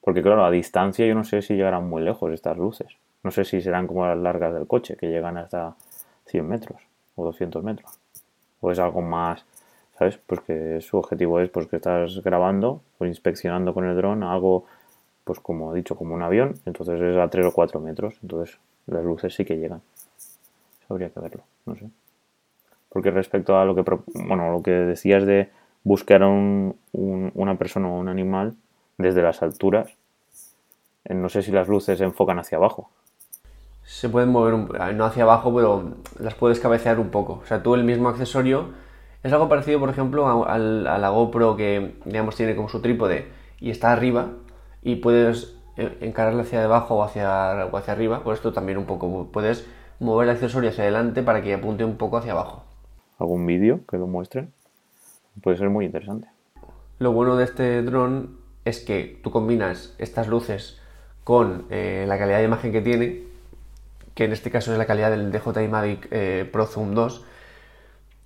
Porque 0.00 0.22
claro, 0.22 0.44
a 0.44 0.50
distancia 0.50 1.06
yo 1.06 1.14
no 1.14 1.24
sé 1.24 1.42
si 1.42 1.54
llegarán 1.54 1.88
muy 1.88 2.02
lejos 2.02 2.32
estas 2.32 2.56
luces. 2.56 2.96
No 3.22 3.30
sé 3.30 3.44
si 3.44 3.60
serán 3.60 3.86
como 3.86 4.06
las 4.06 4.16
largas 4.16 4.54
del 4.54 4.66
coche, 4.66 4.96
que 4.96 5.08
llegan 5.08 5.36
hasta 5.36 5.74
100 6.26 6.48
metros 6.48 6.80
o 7.16 7.24
200 7.24 7.62
metros. 7.64 7.98
O 8.60 8.70
es 8.70 8.78
algo 8.78 9.02
más, 9.02 9.44
¿sabes? 9.98 10.18
Pues 10.18 10.40
que 10.40 10.80
su 10.80 10.96
objetivo 10.96 11.40
es 11.40 11.50
pues 11.50 11.66
que 11.66 11.76
estás 11.76 12.22
grabando 12.22 12.80
o 12.98 13.06
inspeccionando 13.06 13.74
con 13.74 13.84
el 13.84 13.96
dron 13.96 14.22
algo, 14.22 14.64
pues 15.24 15.40
como 15.40 15.74
he 15.74 15.76
dicho, 15.76 15.96
como 15.96 16.14
un 16.14 16.22
avión. 16.22 16.54
Entonces 16.64 17.00
es 17.00 17.16
a 17.16 17.28
3 17.28 17.46
o 17.46 17.52
4 17.52 17.80
metros. 17.80 18.14
Entonces 18.22 18.58
las 18.86 19.04
luces 19.04 19.34
sí 19.34 19.44
que 19.44 19.56
llegan. 19.56 19.82
Eso 20.82 20.94
habría 20.94 21.10
que 21.10 21.20
verlo, 21.20 21.42
no 21.66 21.76
sé. 21.76 21.90
Porque 22.88 23.10
respecto 23.10 23.58
a 23.58 23.64
lo 23.64 23.74
que, 23.74 23.84
bueno, 24.14 24.50
lo 24.50 24.62
que 24.62 24.70
decías 24.70 25.26
de 25.26 25.50
buscar 25.84 26.22
a 26.22 26.28
una 26.28 27.58
persona 27.58 27.88
o 27.88 27.98
un 27.98 28.08
animal 28.08 28.56
desde 28.98 29.22
las 29.22 29.42
alturas. 29.42 29.96
Eh, 31.04 31.14
no 31.14 31.28
sé 31.28 31.42
si 31.42 31.52
las 31.52 31.68
luces 31.68 31.98
se 31.98 32.04
enfocan 32.04 32.38
hacia 32.38 32.58
abajo. 32.58 32.90
Se 33.84 34.08
pueden 34.08 34.28
mover, 34.28 34.54
no 34.94 35.04
hacia 35.04 35.22
abajo, 35.22 35.54
pero 35.54 35.94
las 36.18 36.34
puedes 36.34 36.60
cabecear 36.60 36.98
un 37.00 37.08
poco. 37.08 37.40
O 37.42 37.46
sea, 37.46 37.62
tú 37.62 37.74
el 37.74 37.84
mismo 37.84 38.08
accesorio 38.10 38.70
es 39.22 39.32
algo 39.32 39.48
parecido, 39.48 39.80
por 39.80 39.88
ejemplo, 39.88 40.46
a, 40.46 40.58
la 40.58 41.08
GoPro 41.08 41.56
que, 41.56 41.94
digamos, 42.04 42.36
tiene 42.36 42.54
como 42.54 42.68
su 42.68 42.80
trípode 42.80 43.28
y 43.60 43.70
está 43.70 43.92
arriba 43.92 44.28
y 44.82 44.96
puedes 44.96 45.56
eh, 45.76 45.96
encararla 46.02 46.42
hacia 46.42 46.64
abajo 46.64 46.96
o 46.96 47.02
hacia, 47.02 47.66
o 47.66 47.76
hacia 47.76 47.94
arriba. 47.94 48.22
Por 48.22 48.34
esto 48.34 48.52
también 48.52 48.78
un 48.78 48.84
poco 48.84 49.28
puedes 49.32 49.66
mover 50.00 50.28
el 50.28 50.34
accesorio 50.34 50.70
hacia 50.70 50.84
adelante 50.84 51.22
para 51.22 51.42
que 51.42 51.54
apunte 51.54 51.84
un 51.84 51.96
poco 51.96 52.18
hacia 52.18 52.32
abajo. 52.32 52.64
¿Algún 53.18 53.46
vídeo 53.46 53.80
que 53.88 53.96
lo 53.96 54.06
muestren? 54.06 54.52
Puede 55.42 55.56
ser 55.56 55.70
muy 55.70 55.84
interesante. 55.84 56.28
Lo 56.98 57.12
bueno 57.12 57.36
de 57.36 57.44
este 57.44 57.82
dron 57.82 58.38
es 58.64 58.80
que 58.80 59.20
tú 59.22 59.30
combinas 59.30 59.94
estas 59.98 60.28
luces 60.28 60.80
con 61.24 61.66
eh, 61.70 62.04
la 62.08 62.18
calidad 62.18 62.38
de 62.38 62.44
imagen 62.44 62.72
que 62.72 62.80
tiene, 62.80 63.22
que 64.14 64.24
en 64.24 64.32
este 64.32 64.50
caso 64.50 64.72
es 64.72 64.78
la 64.78 64.86
calidad 64.86 65.10
del 65.10 65.30
DJI 65.30 65.68
Mavic 65.68 66.08
eh, 66.10 66.48
Pro 66.50 66.66
Zoom 66.66 66.94
2. 66.94 67.24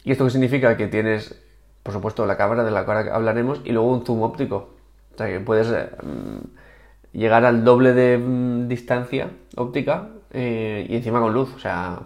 ¿Y 0.04 0.12
esto 0.12 0.25
qué 0.25 0.31
significa? 0.31 0.76
Que 0.76 0.88
tienes, 0.88 1.40
por 1.83 1.92
supuesto, 1.92 2.25
la 2.26 2.37
cámara 2.37 2.64
de 2.64 2.71
la 2.71 2.81
ahora 2.81 3.14
hablaremos 3.14 3.61
y 3.64 3.73
luego 3.73 3.92
un 3.92 4.07
zoom 4.07 4.23
óptico. 4.23 4.71
O 5.14 5.19
sea 5.19 5.26
que 5.26 5.40
puedes 5.40 5.69
eh, 5.69 5.90
mm, 6.02 7.19
llegar 7.19 7.45
al 7.45 7.64
doble 7.64 7.92
de 7.92 8.19
mm, 8.19 8.69
distancia 8.69 9.31
óptica 9.57 10.09
y 10.33 10.97
encima 10.97 11.21
con 11.21 11.35
luz. 11.35 11.54
O 11.54 11.59
sea, 11.59 12.00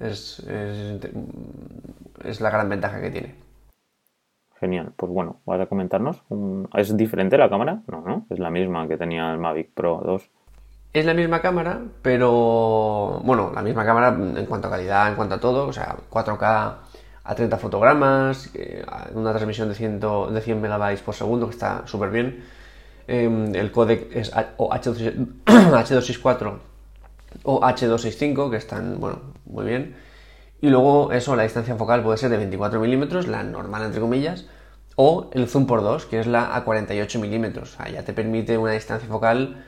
es, 0.00 0.40
es 2.24 2.40
la 2.40 2.50
gran 2.50 2.68
ventaja 2.68 3.00
que 3.00 3.10
tiene. 3.10 3.47
Genial. 4.60 4.92
Pues 4.96 5.12
bueno, 5.12 5.36
vas 5.46 5.60
a 5.60 5.66
comentarnos. 5.66 6.22
¿Es 6.74 6.96
diferente 6.96 7.38
la 7.38 7.48
cámara? 7.48 7.82
No, 7.86 8.00
no. 8.00 8.26
Es 8.30 8.38
la 8.38 8.50
misma 8.50 8.86
que 8.88 8.96
tenía 8.96 9.30
el 9.32 9.38
Mavic 9.38 9.70
Pro 9.72 10.00
2. 10.04 10.30
Es 10.92 11.04
la 11.04 11.14
misma 11.14 11.40
cámara, 11.40 11.80
pero. 12.02 13.20
Bueno, 13.24 13.52
la 13.54 13.62
misma 13.62 13.84
cámara 13.84 14.08
en 14.08 14.46
cuanto 14.46 14.66
a 14.68 14.70
calidad, 14.70 15.08
en 15.08 15.14
cuanto 15.14 15.36
a 15.36 15.40
todo. 15.40 15.68
O 15.68 15.72
sea, 15.72 15.96
4K 16.10 16.74
a 17.24 17.34
30 17.34 17.58
fotogramas, 17.58 18.50
una 19.14 19.32
transmisión 19.32 19.68
de, 19.68 19.74
100, 19.74 20.00
de 20.00 20.40
100 20.40 20.62
megabytes 20.62 21.02
por 21.02 21.14
segundo, 21.14 21.46
que 21.46 21.52
está 21.52 21.86
súper 21.86 22.10
bien. 22.10 22.42
Em, 23.06 23.54
el 23.54 23.70
codec 23.70 24.16
es 24.16 24.34
H264 24.34 26.58
o 27.44 27.60
H265, 27.60 28.50
que 28.50 28.56
están, 28.56 28.98
bueno, 28.98 29.20
muy 29.44 29.66
bien. 29.66 29.94
Y 30.60 30.70
luego 30.70 31.12
eso, 31.12 31.36
la 31.36 31.44
distancia 31.44 31.76
focal 31.76 32.02
puede 32.02 32.18
ser 32.18 32.30
de 32.30 32.36
24 32.36 32.80
milímetros, 32.80 33.28
la 33.28 33.42
normal 33.44 33.84
entre 33.84 34.00
comillas, 34.00 34.46
o 34.96 35.30
el 35.32 35.48
zoom 35.48 35.66
por 35.66 35.82
2, 35.82 36.06
que 36.06 36.18
es 36.18 36.26
la 36.26 36.56
a 36.56 36.64
48 36.64 37.20
milímetros. 37.20 37.74
O 37.74 37.76
sea, 37.76 37.88
ya 37.88 38.04
te 38.04 38.12
permite 38.12 38.58
una 38.58 38.72
distancia 38.72 39.08
focal 39.08 39.64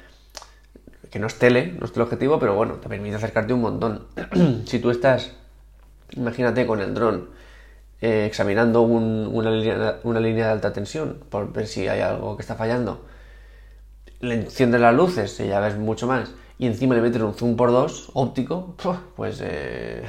que 1.11 1.19
no 1.21 1.29
es 1.29 1.39
tele, 1.39 1.77
no 1.79 1.87
es 1.87 1.93
el 1.95 2.03
objetivo, 2.03 2.39
pero 2.39 2.55
bueno, 2.55 2.75
te 2.75 2.89
permite 2.89 3.17
acercarte 3.17 3.53
un 3.53 3.61
montón. 3.61 4.07
si 4.67 4.81
tú 4.81 4.91
estás, 4.91 5.33
imagínate 6.13 6.67
con 6.67 6.81
el 6.81 6.95
dron, 6.95 7.31
eh, 8.01 8.25
examinando 8.27 8.83
una, 8.83 9.51
línea, 9.51 10.01
una 10.03 10.19
línea 10.19 10.47
de 10.47 10.53
alta 10.53 10.73
tensión 10.73 11.21
por 11.29 11.53
ver 11.53 11.69
si 11.69 11.87
hay 11.87 12.01
algo 12.01 12.37
que 12.37 12.43
está 12.43 12.57
fallando, 12.57 13.05
le 14.21 14.35
enciendes 14.35 14.81
las 14.81 14.95
luces 14.95 15.39
y 15.41 15.47
ya 15.47 15.61
ves 15.61 15.77
mucho 15.77 16.07
más, 16.09 16.33
y 16.59 16.67
encima 16.67 16.95
le 16.95 17.03
metes 17.03 17.23
un 17.23 17.35
zoom 17.35 17.57
por 17.57 17.71
2 17.71 18.11
óptico, 18.15 18.75
pues... 19.17 19.41
Eh, 19.43 20.03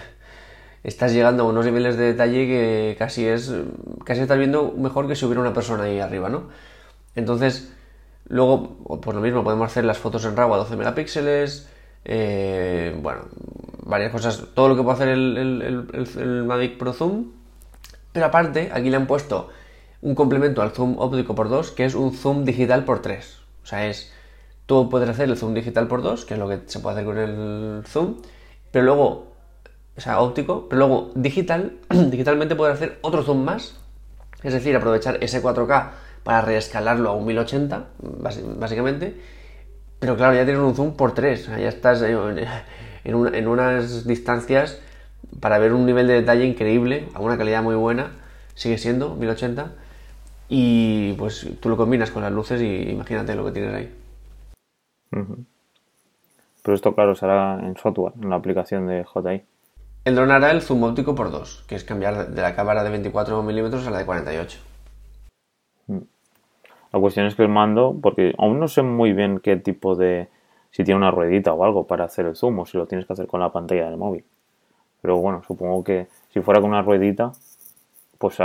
estás 0.84 1.14
llegando 1.14 1.44
a 1.44 1.48
unos 1.48 1.66
niveles 1.66 1.98
de 1.98 2.06
detalle 2.06 2.48
que 2.48 2.96
casi 2.98 3.26
es, 3.26 3.54
casi 4.04 4.22
estás 4.22 4.38
viendo 4.38 4.74
mejor 4.78 5.08
que 5.08 5.16
si 5.16 5.26
hubiera 5.26 5.42
una 5.42 5.54
persona 5.54 5.84
ahí 5.84 6.00
arriba, 6.00 6.30
¿no? 6.30 6.50
Entonces, 7.16 7.74
luego, 8.28 8.78
por 9.02 9.16
lo 9.16 9.22
mismo, 9.22 9.44
podemos 9.44 9.70
hacer 9.70 9.86
las 9.86 9.98
fotos 9.98 10.26
en 10.26 10.36
RAW 10.36 10.54
a 10.54 10.58
12 10.58 10.76
megapíxeles, 10.78 11.70
eh, 12.06 12.98
bueno, 13.02 13.22
varias 13.84 14.12
cosas, 14.12 14.44
todo 14.54 14.70
lo 14.70 14.76
que 14.76 14.84
puede 14.84 14.96
hacer 14.96 15.10
el, 15.10 15.38
el, 16.18 16.44
Mavic 16.46 16.78
Pro 16.78 16.94
Zoom 16.94 17.32
Pero 18.12 18.26
aparte, 18.26 18.72
aquí 18.74 18.90
le 18.90 18.98
han 18.98 19.06
puesto 19.08 19.50
un 20.02 20.16
complemento 20.16 20.62
al 20.62 20.72
zoom 20.72 20.98
óptico 20.98 21.36
por 21.36 21.50
2, 21.50 21.72
que 21.72 21.86
es 21.86 21.94
un 21.94 22.14
zoom 22.14 22.44
digital 22.44 22.86
por 22.86 23.02
3. 23.02 23.38
O 23.64 23.66
sea, 23.68 23.88
es, 23.88 24.12
tú 24.66 24.90
puedes 24.90 25.08
hacer 25.10 25.30
el 25.30 25.38
zoom 25.38 25.54
digital 25.54 25.88
por 25.88 26.02
2, 26.02 26.26
que 26.26 26.34
es 26.34 26.40
lo 26.40 26.48
que 26.50 26.62
se 26.66 26.80
puede 26.80 26.96
hacer 26.96 27.06
con 27.06 27.18
el 27.20 27.84
zoom, 27.86 28.18
pero 28.72 28.86
luego, 28.86 29.31
o 29.98 30.02
sea, 30.02 30.22
óptico, 30.22 30.68
pero 30.70 30.80
luego 30.80 31.12
digital, 31.16 31.78
digitalmente 31.90 32.56
puedes 32.56 32.76
hacer 32.76 32.98
otro 33.02 33.24
zoom 33.24 33.44
más, 33.44 33.80
es 34.44 34.54
decir, 34.54 34.76
aprovechar 34.76 35.18
ese 35.22 35.42
4K 35.42 35.92
para 36.24 36.42
reescalarlo 36.42 37.10
a 37.10 37.14
un 37.14 37.26
1080, 37.26 37.88
básicamente, 38.60 39.16
pero 40.00 40.16
claro, 40.16 40.34
ya 40.34 40.46
tienes 40.46 40.62
un 40.62 40.76
zoom 40.76 40.96
por 40.96 41.14
3, 41.14 41.42
o 41.42 41.46
sea, 41.46 41.60
ya 41.60 41.70
estás 41.70 42.02
en 43.04 43.48
unas 43.48 44.06
distancias 44.08 44.82
para 45.40 45.60
ver 45.60 45.74
un 45.74 45.86
nivel 45.86 46.08
de 46.08 46.14
detalle 46.14 46.46
increíble, 46.46 47.08
a 47.14 47.20
una 47.20 47.38
calidad 47.38 47.64
muy 47.64 47.76
buena, 47.76 48.12
sigue 48.56 48.78
siendo 48.78 49.16
1080, 49.16 49.72
y 50.54 51.14
pues 51.14 51.48
tú 51.60 51.70
lo 51.70 51.78
combinas 51.78 52.12
con 52.12 52.24
las 52.24 52.32
luces 52.32 52.62
y 52.62 52.90
imagínate 52.90 53.36
lo 53.36 53.46
que 53.46 53.52
tienes 53.52 53.74
ahí. 53.74 53.96
Pero 56.64 56.76
esto, 56.76 56.94
claro, 56.94 57.16
será 57.16 57.60
en 57.60 57.78
software, 57.78 58.14
en 58.22 58.30
la 58.30 58.36
aplicación 58.36 58.86
de 58.86 59.06
JI. 59.06 59.44
El 60.04 60.16
dron 60.16 60.32
hará 60.32 60.50
el 60.50 60.64
zoom 60.64 60.84
óptico 60.84 61.14
por 61.14 61.30
2, 61.30 61.66
que 61.68 61.76
es 61.76 61.84
cambiar 61.84 62.32
de 62.32 62.42
la 62.42 62.56
cámara 62.56 62.84
de 62.84 62.90
24 62.90 63.44
milímetros 63.44 63.86
a 63.86 63.92
la 63.92 64.00
de 64.00 64.06
48. 64.06 64.60
Mm. 65.88 65.98
La 66.92 67.00
cuestión 67.00 67.28
es 67.28 67.36
que 67.36 67.44
el 67.44 67.50
mando, 67.50 67.96
porque 68.02 68.34
aún 68.40 68.60
no 68.60 68.68
sé 68.68 68.82
muy 68.82 69.14
bien 69.14 69.40
qué 69.40 69.58
tipo 69.58 69.96
de. 69.96 70.28
si 70.72 70.84
tiene 70.84 70.98
una 70.98 71.12
ruedita 71.12 71.54
o 71.54 71.64
algo 71.64 71.86
para 71.86 72.06
hacer 72.06 72.26
el 72.26 72.36
zoom 72.36 72.60
o 72.60 72.66
si 72.66 72.78
lo 72.78 72.88
tienes 72.88 73.06
que 73.06 73.14
hacer 73.14 73.28
con 73.28 73.42
la 73.42 73.52
pantalla 73.52 73.86
del 73.90 73.98
móvil. 73.98 74.26
Pero 75.02 75.18
bueno, 75.18 75.44
supongo 75.46 75.84
que 75.84 76.08
si 76.34 76.42
fuera 76.42 76.62
con 76.62 76.72
una 76.72 76.82
ruedita, 76.82 77.32
pues 78.18 78.38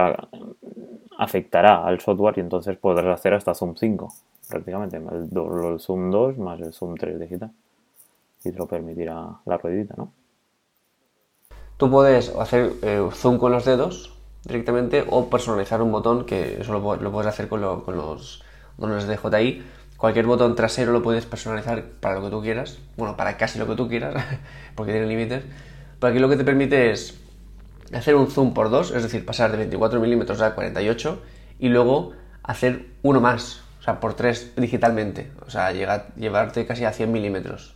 afectará 1.18 1.86
al 1.86 2.00
software 2.00 2.34
y 2.36 2.40
entonces 2.40 2.76
podrás 2.76 3.06
hacer 3.18 3.32
hasta 3.32 3.54
zoom 3.54 3.76
5, 3.76 4.12
prácticamente. 4.48 4.96
El, 4.98 5.80
zoom 5.80 6.10
2 6.10 6.36
más 6.36 6.60
el 6.60 6.74
zoom 6.74 6.96
3 6.96 7.18
digital. 7.18 7.50
Y 8.44 8.52
te 8.52 8.58
lo 8.58 8.66
permitirá 8.66 9.26
la 9.46 9.56
ruedita, 9.56 9.94
¿no? 9.96 10.12
Tú 11.76 11.90
puedes 11.90 12.30
hacer 12.30 12.72
eh, 12.82 13.06
zoom 13.12 13.36
con 13.36 13.52
los 13.52 13.66
dedos 13.66 14.14
directamente 14.44 15.04
o 15.08 15.28
personalizar 15.28 15.82
un 15.82 15.92
botón 15.92 16.24
que 16.24 16.60
eso 16.60 16.72
lo, 16.72 17.12
puedes 17.12 17.28
hacer 17.28 17.48
con, 17.48 17.60
los 17.60 18.42
botones 18.78 19.06
de 19.06 19.16
JI. 19.18 19.62
Cualquier 19.98 20.24
botón 20.26 20.54
trasero 20.54 20.92
lo 20.92 21.02
puedes 21.02 21.26
personalizar 21.26 21.84
para 22.00 22.14
lo 22.16 22.22
que 22.22 22.30
tú 22.30 22.42
quieras, 22.42 22.78
bueno, 22.96 23.16
para 23.16 23.36
casi 23.36 23.58
lo 23.58 23.66
que 23.66 23.74
tú 23.74 23.88
quieras, 23.88 24.14
porque 24.74 24.92
tiene 24.92 25.06
límites. 25.06 25.44
Pero 26.00 26.10
aquí 26.10 26.18
lo 26.18 26.28
que 26.28 26.36
te 26.36 26.44
permite 26.44 26.92
es 26.92 27.18
hacer 27.92 28.14
un 28.14 28.28
zoom 28.28 28.54
por 28.54 28.70
dos, 28.70 28.90
es 28.90 29.02
decir, 29.02 29.26
pasar 29.26 29.50
de 29.50 29.58
24 29.58 30.00
milímetros 30.00 30.40
a 30.40 30.54
48 30.54 31.20
y 31.58 31.68
luego 31.68 32.12
hacer 32.42 32.86
uno 33.02 33.20
más, 33.20 33.62
o 33.80 33.82
sea, 33.82 34.00
por 34.00 34.14
tres 34.14 34.52
digitalmente, 34.56 35.30
o 35.46 35.50
sea, 35.50 35.72
llevarte 35.72 36.66
casi 36.66 36.84
a 36.84 36.92
100 36.92 37.12
milímetros. 37.12 37.75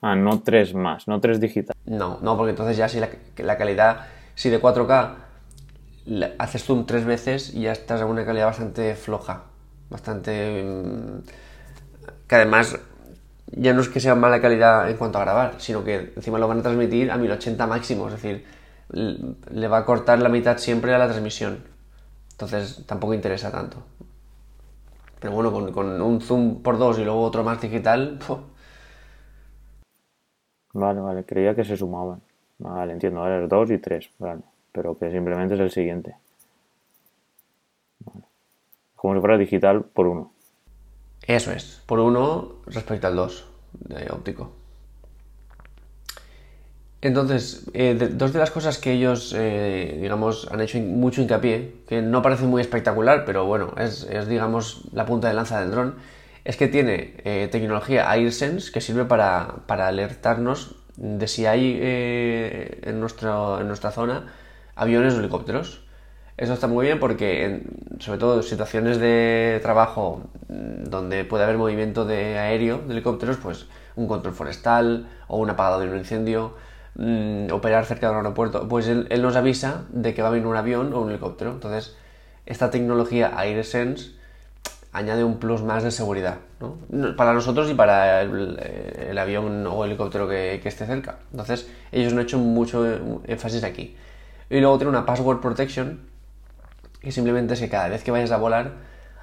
Ah, 0.00 0.14
no 0.14 0.40
tres 0.40 0.74
más, 0.74 1.08
no 1.08 1.20
tres 1.20 1.40
digital. 1.40 1.76
No, 1.84 2.18
no, 2.22 2.36
porque 2.36 2.50
entonces 2.50 2.76
ya 2.76 2.88
si 2.88 3.00
la, 3.00 3.58
calidad, 3.58 4.06
si 4.34 4.48
de 4.48 4.60
4K 4.60 5.14
haces 6.38 6.64
zoom 6.64 6.86
tres 6.86 7.04
veces, 7.04 7.52
ya 7.52 7.72
estás 7.72 8.00
a 8.00 8.06
una 8.06 8.24
calidad 8.24 8.46
bastante 8.46 8.94
floja, 8.94 9.44
bastante... 9.90 10.62
Mm, 10.64 11.22
que 12.28 12.34
además 12.36 12.78
ya 13.52 13.72
no 13.72 13.80
es 13.80 13.88
que 13.88 14.00
sea 14.00 14.14
mala 14.14 14.40
calidad 14.40 14.88
en 14.90 14.96
cuanto 14.96 15.18
a 15.18 15.22
grabar, 15.22 15.54
sino 15.58 15.82
que 15.82 16.12
encima 16.14 16.38
lo 16.38 16.46
van 16.46 16.60
a 16.60 16.62
transmitir 16.62 17.10
a 17.10 17.16
1080 17.16 17.66
máximo, 17.66 18.06
es 18.08 18.14
decir, 18.14 18.44
le 18.90 19.68
va 19.68 19.78
a 19.78 19.84
cortar 19.84 20.20
la 20.20 20.28
mitad 20.28 20.58
siempre 20.58 20.94
a 20.94 20.98
la 20.98 21.08
transmisión. 21.08 21.64
Entonces 22.32 22.84
tampoco 22.86 23.14
interesa 23.14 23.50
tanto. 23.50 23.78
Pero 25.18 25.32
bueno, 25.32 25.72
con, 25.72 26.00
un 26.00 26.20
zoom 26.20 26.62
por 26.62 26.78
dos 26.78 26.98
y 26.98 27.04
luego 27.04 27.22
otro 27.22 27.42
más 27.42 27.60
digital. 27.60 28.18
Vale, 30.72 31.00
vale, 31.00 31.24
creía 31.24 31.54
que 31.54 31.64
se 31.64 31.76
sumaban. 31.76 32.20
Vale, 32.58 32.92
entiendo, 32.92 33.20
ahora 33.20 33.42
es 33.42 33.48
dos 33.48 33.70
y 33.70 33.78
tres, 33.78 34.10
vale. 34.18 34.42
Pero 34.72 34.96
que 34.98 35.10
simplemente 35.10 35.54
es 35.54 35.60
el 35.60 35.70
siguiente. 35.70 36.16
Como 38.96 39.14
si 39.14 39.20
fuera 39.20 39.38
digital 39.38 39.84
por 39.84 40.06
uno. 40.06 40.32
Eso 41.26 41.52
es, 41.52 41.82
por 41.86 42.00
uno 42.00 42.56
respecto 42.66 43.06
al 43.06 43.16
dos 43.16 43.48
de 43.72 44.10
óptico. 44.10 44.52
Entonces, 47.00 47.66
eh, 47.74 47.94
dos 47.94 48.32
de 48.32 48.40
las 48.40 48.50
cosas 48.50 48.78
que 48.78 48.92
ellos, 48.92 49.32
eh, 49.36 49.98
digamos, 50.00 50.48
han 50.50 50.60
hecho 50.60 50.78
mucho 50.78 51.22
hincapié, 51.22 51.74
que 51.86 52.02
no 52.02 52.22
parece 52.22 52.44
muy 52.44 52.60
espectacular, 52.60 53.24
pero 53.24 53.46
bueno, 53.46 53.72
es, 53.78 54.08
digamos, 54.28 54.82
la 54.92 55.06
punta 55.06 55.28
de 55.28 55.34
lanza 55.34 55.60
del 55.60 55.70
dron, 55.70 55.94
es 56.48 56.56
que 56.56 56.66
tiene 56.66 57.14
eh, 57.24 57.48
tecnología 57.52 58.10
AirSense 58.10 58.72
que 58.72 58.80
sirve 58.80 59.04
para, 59.04 59.62
alertarnos 59.68 60.76
de 60.96 61.28
si 61.28 61.46
hay 61.46 61.78
en, 61.82 62.98
nuestro, 62.98 63.60
en 63.60 63.68
nuestra 63.68 63.92
zona 63.92 64.32
aviones 64.74 65.14
o 65.14 65.20
helicópteros. 65.20 65.84
Eso 66.36 66.54
está 66.54 66.66
muy 66.66 66.86
bien 66.86 66.98
porque, 66.98 67.62
sobre 67.98 68.18
todo 68.18 68.36
en 68.36 68.42
situaciones 68.42 68.98
de 68.98 69.58
trabajo 69.62 70.22
mm, 70.48 70.84
donde 70.84 71.24
puede 71.24 71.44
haber 71.44 71.58
movimiento 71.58 72.04
de 72.04 72.38
aéreo, 72.38 72.78
de 72.78 72.94
helicópteros, 72.94 73.36
pues 73.36 73.66
un 73.96 74.08
control 74.08 74.34
forestal 74.34 75.08
o 75.26 75.38
un 75.38 75.50
apagado 75.50 75.80
de 75.80 75.88
un 75.88 75.98
incendio, 75.98 76.54
Mm, 76.98 77.52
operar 77.52 77.86
cerca 77.86 78.08
de 78.08 78.12
un 78.12 78.18
aeropuerto, 78.18 78.66
pues 78.68 78.88
él, 78.88 79.06
nos 79.22 79.36
avisa 79.36 79.84
de 79.90 80.14
que 80.14 80.22
va 80.22 80.28
a 80.28 80.30
venir 80.32 80.48
un 80.48 80.56
avión 80.56 80.92
o 80.92 81.00
un 81.00 81.10
helicóptero. 81.10 81.52
Entonces, 81.52 81.96
esta 82.44 82.70
tecnología 82.70 83.38
AirSense 83.38 84.17
añade 84.92 85.24
un 85.24 85.38
plus 85.38 85.62
más 85.62 85.82
de 85.82 85.90
seguridad, 85.90 86.38
Para 87.16 87.32
nosotros 87.32 87.70
y 87.70 87.74
para 87.74 88.22
el, 88.22 89.18
avión 89.18 89.66
o 89.66 89.84
helicóptero 89.84 90.28
que, 90.28 90.60
esté 90.64 90.86
cerca. 90.86 91.18
Entonces, 91.30 91.68
ellos 91.92 92.12
no 92.12 92.20
han 92.20 92.26
hecho 92.26 92.38
mucho 92.38 92.86
énfasis 93.26 93.64
aquí. 93.64 93.96
Y 94.50 94.60
luego 94.60 94.78
tiene 94.78 94.90
una 94.90 95.04
password 95.04 95.40
protection, 95.40 96.00
que 97.00 97.12
simplemente 97.12 97.54
es 97.54 97.60
que 97.60 97.68
cada 97.68 97.88
vez 97.88 98.02
que 98.02 98.10
vayas 98.10 98.30
a 98.32 98.38
volar, 98.38 98.72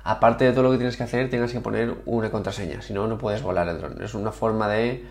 aparte 0.04 0.46
de 0.46 0.52
todo 0.52 0.64
lo 0.64 0.72
que 0.72 0.78
tienes 0.78 0.98
que 0.98 1.04
hacer, 1.04 1.30
tienes 1.30 1.52
que 1.52 1.60
poner 1.62 1.96
una 2.06 2.30
contraseña, 2.30 2.82
si 2.82 2.94
no, 2.94 3.08
no 3.08 3.18
puedes 3.18 3.42
volar 3.42 3.68
el 3.68 3.80
dron. 3.80 4.02
Es 4.02 4.14
una 4.14 4.32
forma 4.32 4.68
de 4.68 5.04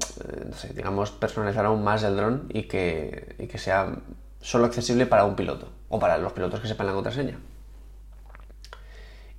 eh, 0.00 0.44
no 0.48 0.56
sé, 0.56 0.72
digamos, 0.72 1.10
personalizar 1.10 1.64
aún 1.66 1.84
más 1.84 2.02
el 2.02 2.16
dron 2.16 2.46
y 2.48 2.62
que, 2.62 3.36
que 3.50 3.58
sea 3.58 3.94
solo 4.40 4.64
accesible 4.66 5.06
para 5.06 5.24
un 5.24 5.36
piloto 5.36 5.68
o 5.88 5.98
para 5.98 6.18
los 6.18 6.32
pilotos 6.32 6.60
que 6.60 6.68
sepan 6.68 6.86
la 6.86 6.92
contraseña. 6.92 7.38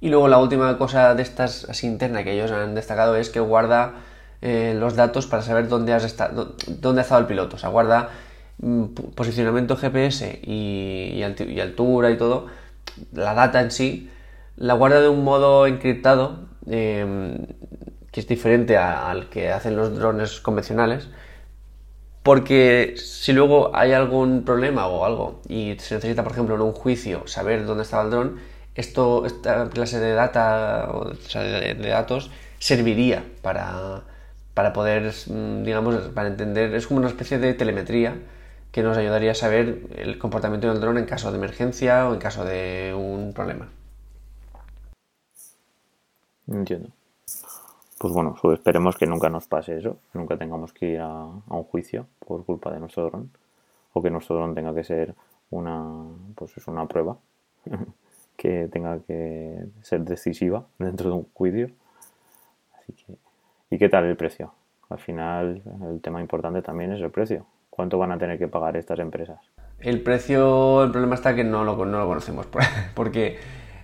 Y 0.02 0.10
luego 0.10 0.28
la 0.28 0.40
última 0.40 0.78
cosa 0.78 1.14
de 1.16 1.22
estas 1.22 1.66
así 1.70 1.88
interna 1.88 2.24
que 2.24 2.34
ellos 2.34 2.52
han 2.52 2.76
destacado 2.76 3.16
es 3.16 3.30
que 3.30 3.40
guarda 3.40 3.94
eh, 4.42 4.76
los 4.78 4.96
datos 4.96 5.28
para 5.28 5.44
saber 5.44 5.68
dónde, 5.68 5.94
has 5.94 6.04
estado, 6.04 6.56
dónde 6.68 7.02
ha 7.02 7.04
estado 7.04 7.22
el 7.22 7.28
piloto. 7.28 7.56
O 7.56 7.60
sea, 7.60 7.70
guarda 7.70 8.10
mm, 8.58 8.86
posicionamiento 9.16 9.78
GPS 9.78 10.40
y, 10.44 11.22
altura 11.62 12.10
y 12.10 12.18
todo, 12.18 12.48
la 13.14 13.36
data 13.36 13.62
en 13.62 13.70
sí, 13.72 14.10
la 14.58 14.74
guarda 14.74 15.02
de 15.02 15.10
un 15.10 15.24
modo 15.24 15.68
encriptado 15.68 16.40
eh, 16.68 17.38
que 18.12 18.20
es 18.20 18.28
diferente 18.28 18.78
al 18.78 19.30
que 19.30 19.52
hacen 19.52 19.76
los 19.76 19.96
drones 19.96 20.42
convencionales, 20.42 21.08
porque 22.24 22.96
si 22.98 23.34
luego 23.34 23.72
hay 23.76 23.94
algún 23.94 24.44
problema 24.44 24.88
o 24.88 25.06
algo 25.06 25.42
y 25.48 25.76
se 25.80 25.96
necesita, 25.96 26.24
por 26.24 26.34
ejemplo, 26.34 26.56
en 26.56 26.62
un 26.62 26.74
juicio 26.74 27.28
saber 27.28 27.66
dónde 27.66 27.84
estaba 27.84 28.04
el 28.04 28.10
dron, 28.12 28.40
esto, 28.76 29.26
esta 29.26 29.70
clase 29.70 30.00
de 30.00 30.14
data 30.14 30.90
o 30.94 31.10
de, 31.10 31.76
datos 31.76 32.32
serviría 32.60 33.26
para, 33.42 34.04
para 34.54 34.74
poder, 34.74 35.14
mm, 35.28 35.64
digamos, 35.64 35.96
para 36.10 36.30
entender, 36.30 36.74
es 36.76 36.88
como 36.88 37.00
una 37.00 37.10
especie 37.10 37.40
de 37.40 37.54
telemetría 37.54 38.16
que 38.72 38.84
nos 38.84 38.98
ayudaría 38.98 39.32
a 39.32 39.36
saber 39.36 39.88
el 39.98 40.18
comportamiento 40.18 40.70
del 40.70 40.80
dron 40.80 40.98
en 40.98 41.06
caso 41.06 41.32
de 41.32 41.38
emergencia 41.38 42.08
o 42.08 42.14
en 42.14 42.20
caso 42.20 42.46
de 42.46 42.94
un 42.96 43.34
problema. 43.34 43.70
Entiendo 46.48 46.90
pues 48.02 48.14
bueno, 48.16 48.36
esperemos 48.52 48.98
que 48.98 49.06
nunca 49.06 49.30
nos 49.30 49.46
pase 49.46 49.78
eso, 49.78 50.00
nunca 50.16 50.36
tengamos 50.36 50.74
que 50.74 50.94
ir 50.94 51.00
a, 51.00 51.24
un 51.24 51.64
juicio 51.66 52.08
por 52.18 52.44
culpa 52.44 52.72
de 52.72 52.80
nuestro 52.80 53.06
dron, 53.06 53.30
o 53.94 54.02
que 54.02 54.10
nuestro 54.10 54.38
dron 54.38 54.56
tenga 54.56 54.74
que 54.74 54.84
ser 54.84 55.14
una, 55.52 56.08
pues 56.34 56.58
es 56.58 56.68
una 56.68 56.88
prueba 56.88 57.18
que 58.42 58.68
tenga 58.72 58.98
que 59.06 59.66
ser 59.84 60.02
decisiva 60.02 60.66
dentro 60.80 61.12
de 61.12 61.16
un 61.18 61.28
juicio. 61.32 61.70
Así 62.76 62.92
que, 62.94 63.14
¿y 63.70 63.78
qué 63.78 63.88
tal 63.88 64.06
el 64.06 64.18
precio? 64.18 64.52
Al 64.90 64.98
final, 64.98 65.62
el 65.88 66.02
tema 66.02 66.22
importante 66.22 66.64
también 66.64 66.92
es 66.92 67.02
el 67.02 67.12
precio. 67.12 67.46
¿Cuánto 67.70 68.00
van 68.00 68.12
a 68.12 68.18
tener 68.18 68.40
que 68.40 68.48
pagar 68.48 68.78
estas 68.78 68.98
empresas? 68.98 69.38
El 69.80 70.02
precio, 70.02 70.84
el 70.84 70.90
problema 70.90 71.14
está 71.14 71.36
que 71.36 71.44
no 71.44 71.64
lo, 71.64 71.86
no 71.86 72.00
lo 72.00 72.08
conocemos, 72.08 72.48
porque 72.96 73.38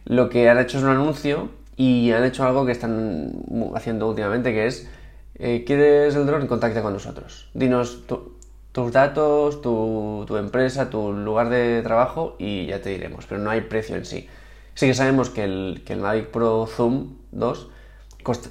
lo 0.06 0.28
que 0.28 0.50
han 0.50 0.58
hecho 0.58 0.80
es 0.80 0.84
un 0.84 0.90
anuncio 0.90 1.50
y 1.76 2.12
han 2.12 2.24
hecho 2.24 2.44
algo 2.44 2.66
que 2.66 2.72
están 2.72 3.44
haciendo 3.76 4.10
últimamente, 4.10 4.54
que 4.54 4.66
es, 4.66 4.90
eh, 5.36 5.66
¿quieres 5.68 6.16
el 6.16 6.26
dron? 6.26 6.48
Contacta 6.48 6.82
con 6.82 6.94
nosotros. 6.94 7.52
Dinos 7.54 8.08
tu, 8.08 8.38
tus 8.72 8.92
datos, 8.92 9.62
tu, 9.62 10.26
tu, 10.28 10.36
empresa, 10.38 10.90
tu 10.90 11.14
lugar 11.14 11.50
de 11.50 11.84
trabajo 11.84 12.36
y 12.40 12.66
ya 12.66 12.82
te 12.82 12.90
diremos, 12.90 13.28
pero 13.28 13.40
no 13.40 13.52
hay 13.52 13.62
precio 13.62 13.96
en 13.96 14.06
sí. 14.06 14.28
Sí 14.78 14.86
que 14.86 14.94
sabemos 14.94 15.32
que 15.32 15.44
el, 15.44 15.82
que 15.88 15.94
el 15.94 16.02
Mavic 16.02 16.28
Pro 16.28 16.68
Zoom 16.68 17.16
2 17.32 17.68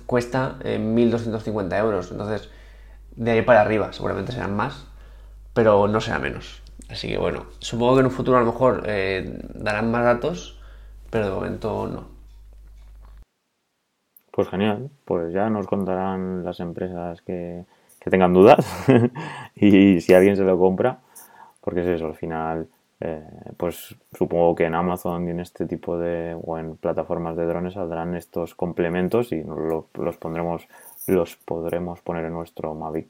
cuesta 0.07 0.57
1.250 0.65 1.73
eh, 1.73 1.79
euros, 1.79 2.11
entonces 2.11 2.51
de 3.15 3.31
ahí 3.31 3.43
para 3.43 3.61
arriba 3.61 3.93
seguramente 3.93 4.33
serán 4.33 4.57
más, 4.57 4.89
pero 5.55 5.87
no 5.87 6.01
será 6.01 6.19
menos. 6.19 6.65
Así 6.91 7.07
que 7.07 7.17
bueno, 7.17 7.47
supongo 7.61 7.95
que 7.95 8.01
en 8.01 8.07
un 8.07 8.11
futuro 8.11 8.39
a 8.39 8.41
lo 8.41 8.47
mejor 8.47 8.83
eh, 8.87 9.39
darán 9.55 9.93
más 9.93 10.03
datos, 10.03 10.59
pero 11.11 11.27
de 11.27 11.31
momento 11.31 11.87
no. 11.87 12.09
Pues 14.33 14.49
genial, 14.49 14.91
pues 15.05 15.33
ya 15.33 15.49
nos 15.49 15.69
contarán 15.69 16.45
las 16.45 16.59
empresas 16.59 17.23
que, 17.23 17.65
que 18.01 18.11
tengan 18.11 18.35
dudas 18.35 18.67
y 19.55 20.01
si 20.01 20.13
alguien 20.13 20.35
se 20.35 20.43
lo 20.43 20.59
compra, 20.59 20.99
porque 21.61 21.83
es 21.83 21.87
eso, 21.87 22.07
al 22.07 22.17
final, 22.17 22.67
eh, 23.01 23.23
pues 23.57 23.95
supongo 24.13 24.55
que 24.55 24.65
en 24.65 24.75
Amazon 24.75 25.29
y 25.29 25.31
en 25.31 25.41
este 25.41 25.67
tipo 25.67 25.99
de, 25.99 26.37
o 26.43 26.59
en 26.59 26.77
plataformas 26.77 27.37
de 27.37 27.45
drones 27.45 27.75
saldrán 27.75 28.15
estos 28.15 28.55
complementos 28.55 29.33
y 29.33 29.43
los 29.43 30.17
pondremos, 30.17 30.67
los 31.07 31.37
podremos 31.37 32.01
poner 32.01 32.25
en 32.25 32.33
nuestro 32.33 32.75
Mavic 32.75 33.09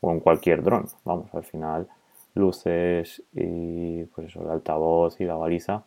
o 0.00 0.10
en 0.12 0.20
cualquier 0.20 0.62
dron. 0.62 0.86
Vamos, 1.04 1.34
al 1.34 1.44
final, 1.44 1.88
luces 2.34 3.22
y 3.32 4.04
pues 4.04 4.28
eso, 4.28 4.42
el 4.42 4.50
altavoz 4.50 5.20
y 5.20 5.24
la 5.24 5.36
baliza, 5.36 5.82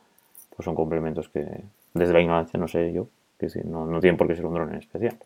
pues 0.55 0.65
son 0.65 0.75
complementos 0.75 1.29
que 1.29 1.45
desde 1.93 2.13
la 2.13 2.21
ignorancia 2.21 2.59
no 2.59 2.67
sé 2.67 2.91
yo, 2.91 3.07
que 3.37 3.47
no, 3.65 3.99
tienen 3.99 4.17
por 4.17 4.27
qué 4.27 4.35
ser 4.35 4.45
un 4.45 4.53
dron 4.53 4.69
en 4.69 4.79
especial. 4.79 5.17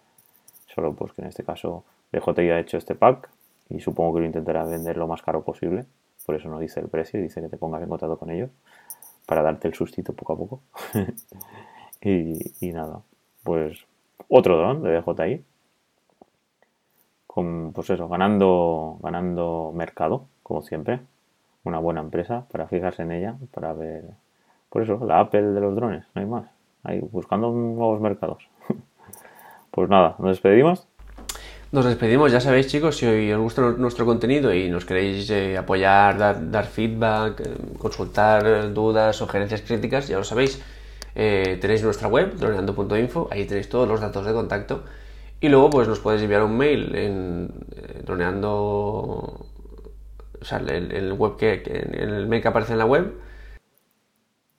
Solo 0.68 0.94
pues 0.94 1.14
que 1.14 1.22
en 1.22 1.30
este 1.30 1.44
caso 1.44 1.84
DJI 2.12 2.50
ha 2.50 2.60
hecho 2.60 2.78
este 2.78 2.96
pack 2.96 3.30
y 3.70 3.80
supongo 3.80 4.16
que 4.16 4.20
lo 4.22 4.26
intentará 4.26 4.66
vender 4.66 4.98
lo 4.98 5.08
más 5.08 5.22
caro 5.22 5.44
posible. 5.44 5.86
Por 6.26 6.36
eso 6.36 6.50
no 6.50 6.60
dice 6.60 6.80
el 6.80 6.88
precio 6.88 7.20
y 7.20 7.24
dice 7.24 7.42
que 7.42 7.50
te 7.50 7.58
pongas 7.58 7.82
en 7.82 7.90
contacto 7.90 8.18
con 8.18 8.30
ellos 8.30 8.50
para 9.26 9.44
darte 9.44 9.68
el 9.68 9.74
sustito 9.74 10.14
poco 10.14 10.34
a 10.34 10.38
poco. 10.38 10.62
y, 12.02 12.72
nada, 12.74 13.02
pues 13.44 13.86
otro 14.28 14.58
dron 14.58 14.84
de 14.84 15.02
DJI. 15.02 15.46
Con, 17.28 17.72
pues 17.74 17.90
eso, 17.90 18.10
ganando, 18.10 19.00
ganando 19.02 19.72
mercado, 19.74 20.28
como 20.44 20.62
siempre. 20.62 21.00
Una 21.64 21.80
buena 21.80 22.02
empresa 22.02 22.46
para 22.52 22.68
fijarse 22.68 23.04
en 23.04 23.12
ella, 23.12 23.38
para 23.52 23.72
ver. 23.74 24.04
Por 24.70 24.82
eso, 24.82 25.00
la 25.06 25.20
Apple 25.20 25.44
de 25.54 25.62
los 25.62 25.76
drones, 25.76 26.06
no 26.14 26.22
hay 26.22 26.28
más. 26.28 26.46
Ahí, 26.84 27.00
buscando 27.00 27.52
nuevos 27.52 28.02
mercados. 28.02 28.50
pues 29.72 29.90
nada, 29.90 30.16
nos 30.20 30.32
despedimos. 30.32 30.88
Nos 31.72 31.86
despedimos, 31.86 32.34
ya 32.34 32.42
sabéis 32.42 32.68
chicos, 32.68 32.98
si 32.98 33.32
os 33.32 33.40
gusta 33.40 33.62
nuestro 33.62 34.06
contenido 34.06 34.54
y 34.54 34.70
nos 34.70 34.84
queréis 34.84 35.30
eh, 35.30 35.58
apoyar, 35.58 36.18
dar, 36.52 36.66
feedback, 36.66 37.40
eh, 37.40 37.56
consultar 37.78 38.74
dudas, 38.74 39.16
sugerencias 39.16 39.62
críticas, 39.62 40.10
ya 40.10 40.18
lo 40.18 40.26
sabéis. 40.26 40.62
Eh, 41.16 41.58
tenéis 41.62 41.82
nuestra 41.82 42.10
web, 42.10 42.36
droneando.info, 42.36 43.30
ahí 43.32 43.46
tenéis 43.46 43.70
todos 43.70 43.88
los 43.88 44.02
datos 44.02 44.26
de 44.26 44.34
contacto. 44.34 44.84
Y 45.40 45.48
luego 45.48 45.70
pues 45.70 45.88
nos 45.88 46.00
podéis 46.02 46.24
enviar 46.24 46.44
un 46.44 46.58
mail 46.58 46.94
en 46.94 47.50
droneando... 48.06 48.52
O 50.42 50.44
sea, 50.44 50.58
el, 50.58 50.92
el 50.92 51.14
web 51.14 51.38
que, 51.38 51.64
en 51.66 51.94
el 51.94 52.28
mail 52.28 52.42
que 52.42 52.50
aparece 52.50 52.74
en 52.74 52.80
la 52.80 52.86
web. 52.86 53.14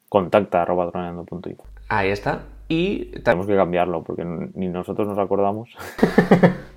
Contacta 0.09 0.63
arroba 0.63 0.87
droneando.info. 0.87 1.65
Ahí 1.89 2.09
está. 2.09 2.45
Y 2.69 3.21
tenemos 3.21 3.47
que 3.47 3.55
cambiarlo 3.55 4.03
porque 4.03 4.25
ni 4.25 4.69
nosotros 4.69 5.07
nos 5.07 5.19
acordamos. 5.19 5.69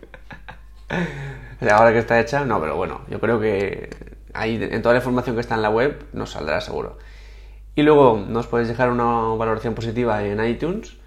Ahora 0.90 1.92
que 1.92 2.00
está 2.00 2.20
hecha, 2.20 2.46
no, 2.46 2.60
pero 2.60 2.76
bueno, 2.76 3.02
yo 3.10 3.20
creo 3.20 3.40
que 3.40 3.90
ahí 4.34 4.60
en 4.62 4.82
toda 4.82 4.94
la 4.94 5.00
información 5.00 5.36
que 5.36 5.42
está 5.42 5.56
en 5.56 5.62
la 5.62 5.70
web 5.70 6.06
nos 6.14 6.32
saldrá 6.32 6.62
seguro. 6.62 6.98
Y 7.76 7.84
luego 7.84 8.24
nos 8.28 8.48
podéis 8.48 8.70
dejar 8.70 8.92
una 8.92 9.36
valoración 9.36 9.74
positiva 9.74 10.24
en 10.24 10.44
iTunes 10.44 10.98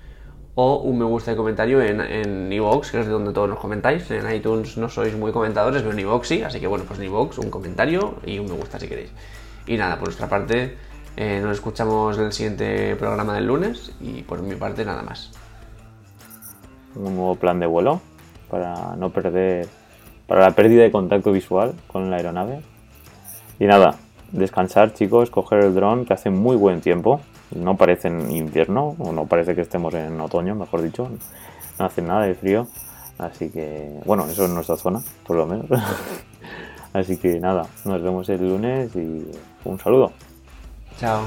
o 0.55 0.79
un 0.81 0.99
me 0.99 1.05
gusta 1.05 1.33
y 1.33 1.37
comentario 1.37 1.81
en, 1.81 2.01
en 2.01 2.53
Evox, 2.53 2.91
que 2.91 3.01
es 3.01 3.07
de 3.07 3.13
donde 3.13 3.33
todos 3.33 3.49
nos 3.49 3.59
comentáis. 3.59 4.11
En 4.11 4.31
iTunes 4.31 4.77
no 4.77 4.89
sois 4.89 5.15
muy 5.15 5.33
comentadores, 5.33 5.83
pero 5.83 5.93
en 5.93 6.01
Evox 6.01 6.29
sí, 6.29 6.43
así 6.43 6.59
que 6.61 6.67
bueno, 6.67 6.85
pues 6.87 6.99
en 6.99 7.07
Evox 7.07 7.39
un 7.39 7.51
comentario 7.51 8.17
y 8.27 8.39
un 8.39 8.47
me 8.47 8.55
gusta 8.55 8.79
si 8.79 8.89
queréis. 8.89 9.11
Y 9.67 9.77
nada, 9.77 9.97
por 9.97 10.09
nuestra 10.09 10.29
parte, 10.29 10.77
eh, 11.17 11.41
nos 11.43 11.53
escuchamos 11.53 12.19
en 12.19 12.25
el 12.25 12.33
siguiente 12.33 12.97
programa 12.97 13.35
del 13.35 13.47
lunes 13.47 13.93
y 14.01 14.23
por 14.23 14.43
mi 14.43 14.57
parte 14.57 14.85
nada 14.85 15.03
más. 15.03 15.31
Un 16.97 17.15
nuevo 17.15 17.37
plan 17.37 17.61
de 17.61 17.67
vuelo 17.67 18.01
para 18.51 18.97
no 18.97 19.11
perder, 19.11 19.67
para 20.27 20.41
la 20.41 20.51
pérdida 20.53 20.83
de 20.83 20.91
contacto 20.91 21.33
visual 21.33 21.75
con 21.87 22.11
la 22.11 22.17
aeronave. 22.17 22.61
Y 23.59 23.65
nada, 23.65 23.97
descansar 24.33 24.95
chicos, 24.95 25.31
coger 25.31 25.65
el 25.65 25.75
dron 25.75 26.05
que 26.05 26.15
hace 26.15 26.31
muy 26.31 26.57
buen 26.57 26.81
tiempo, 26.81 27.21
no 27.55 27.77
parece 27.77 28.09
en 28.09 28.31
invierno, 28.31 28.95
o 28.99 29.13
no 29.13 29.27
parece 29.27 29.55
que 29.55 29.63
estemos 29.63 29.95
en 29.95 30.21
otoño, 30.21 30.55
mejor 30.55 30.83
dicho, 30.83 31.09
no 31.79 31.85
hace 31.85 32.03
nada 32.03 32.23
de 32.23 32.35
frío, 32.35 32.67
así 33.19 33.51
que, 33.51 34.01
bueno, 34.05 34.27
eso 34.27 34.45
es 34.45 34.51
nuestra 34.51 34.77
zona, 34.77 35.01
por 35.27 35.37
lo 35.37 35.47
menos. 35.47 35.67
así 36.93 37.17
que 37.17 37.41
nada, 37.41 37.67
nos 37.85 38.03
vemos 38.03 38.29
el 38.29 38.49
lunes 38.49 38.95
y 38.95 39.27
un 39.65 39.79
saludo. 39.79 40.13
Chao. 40.99 41.23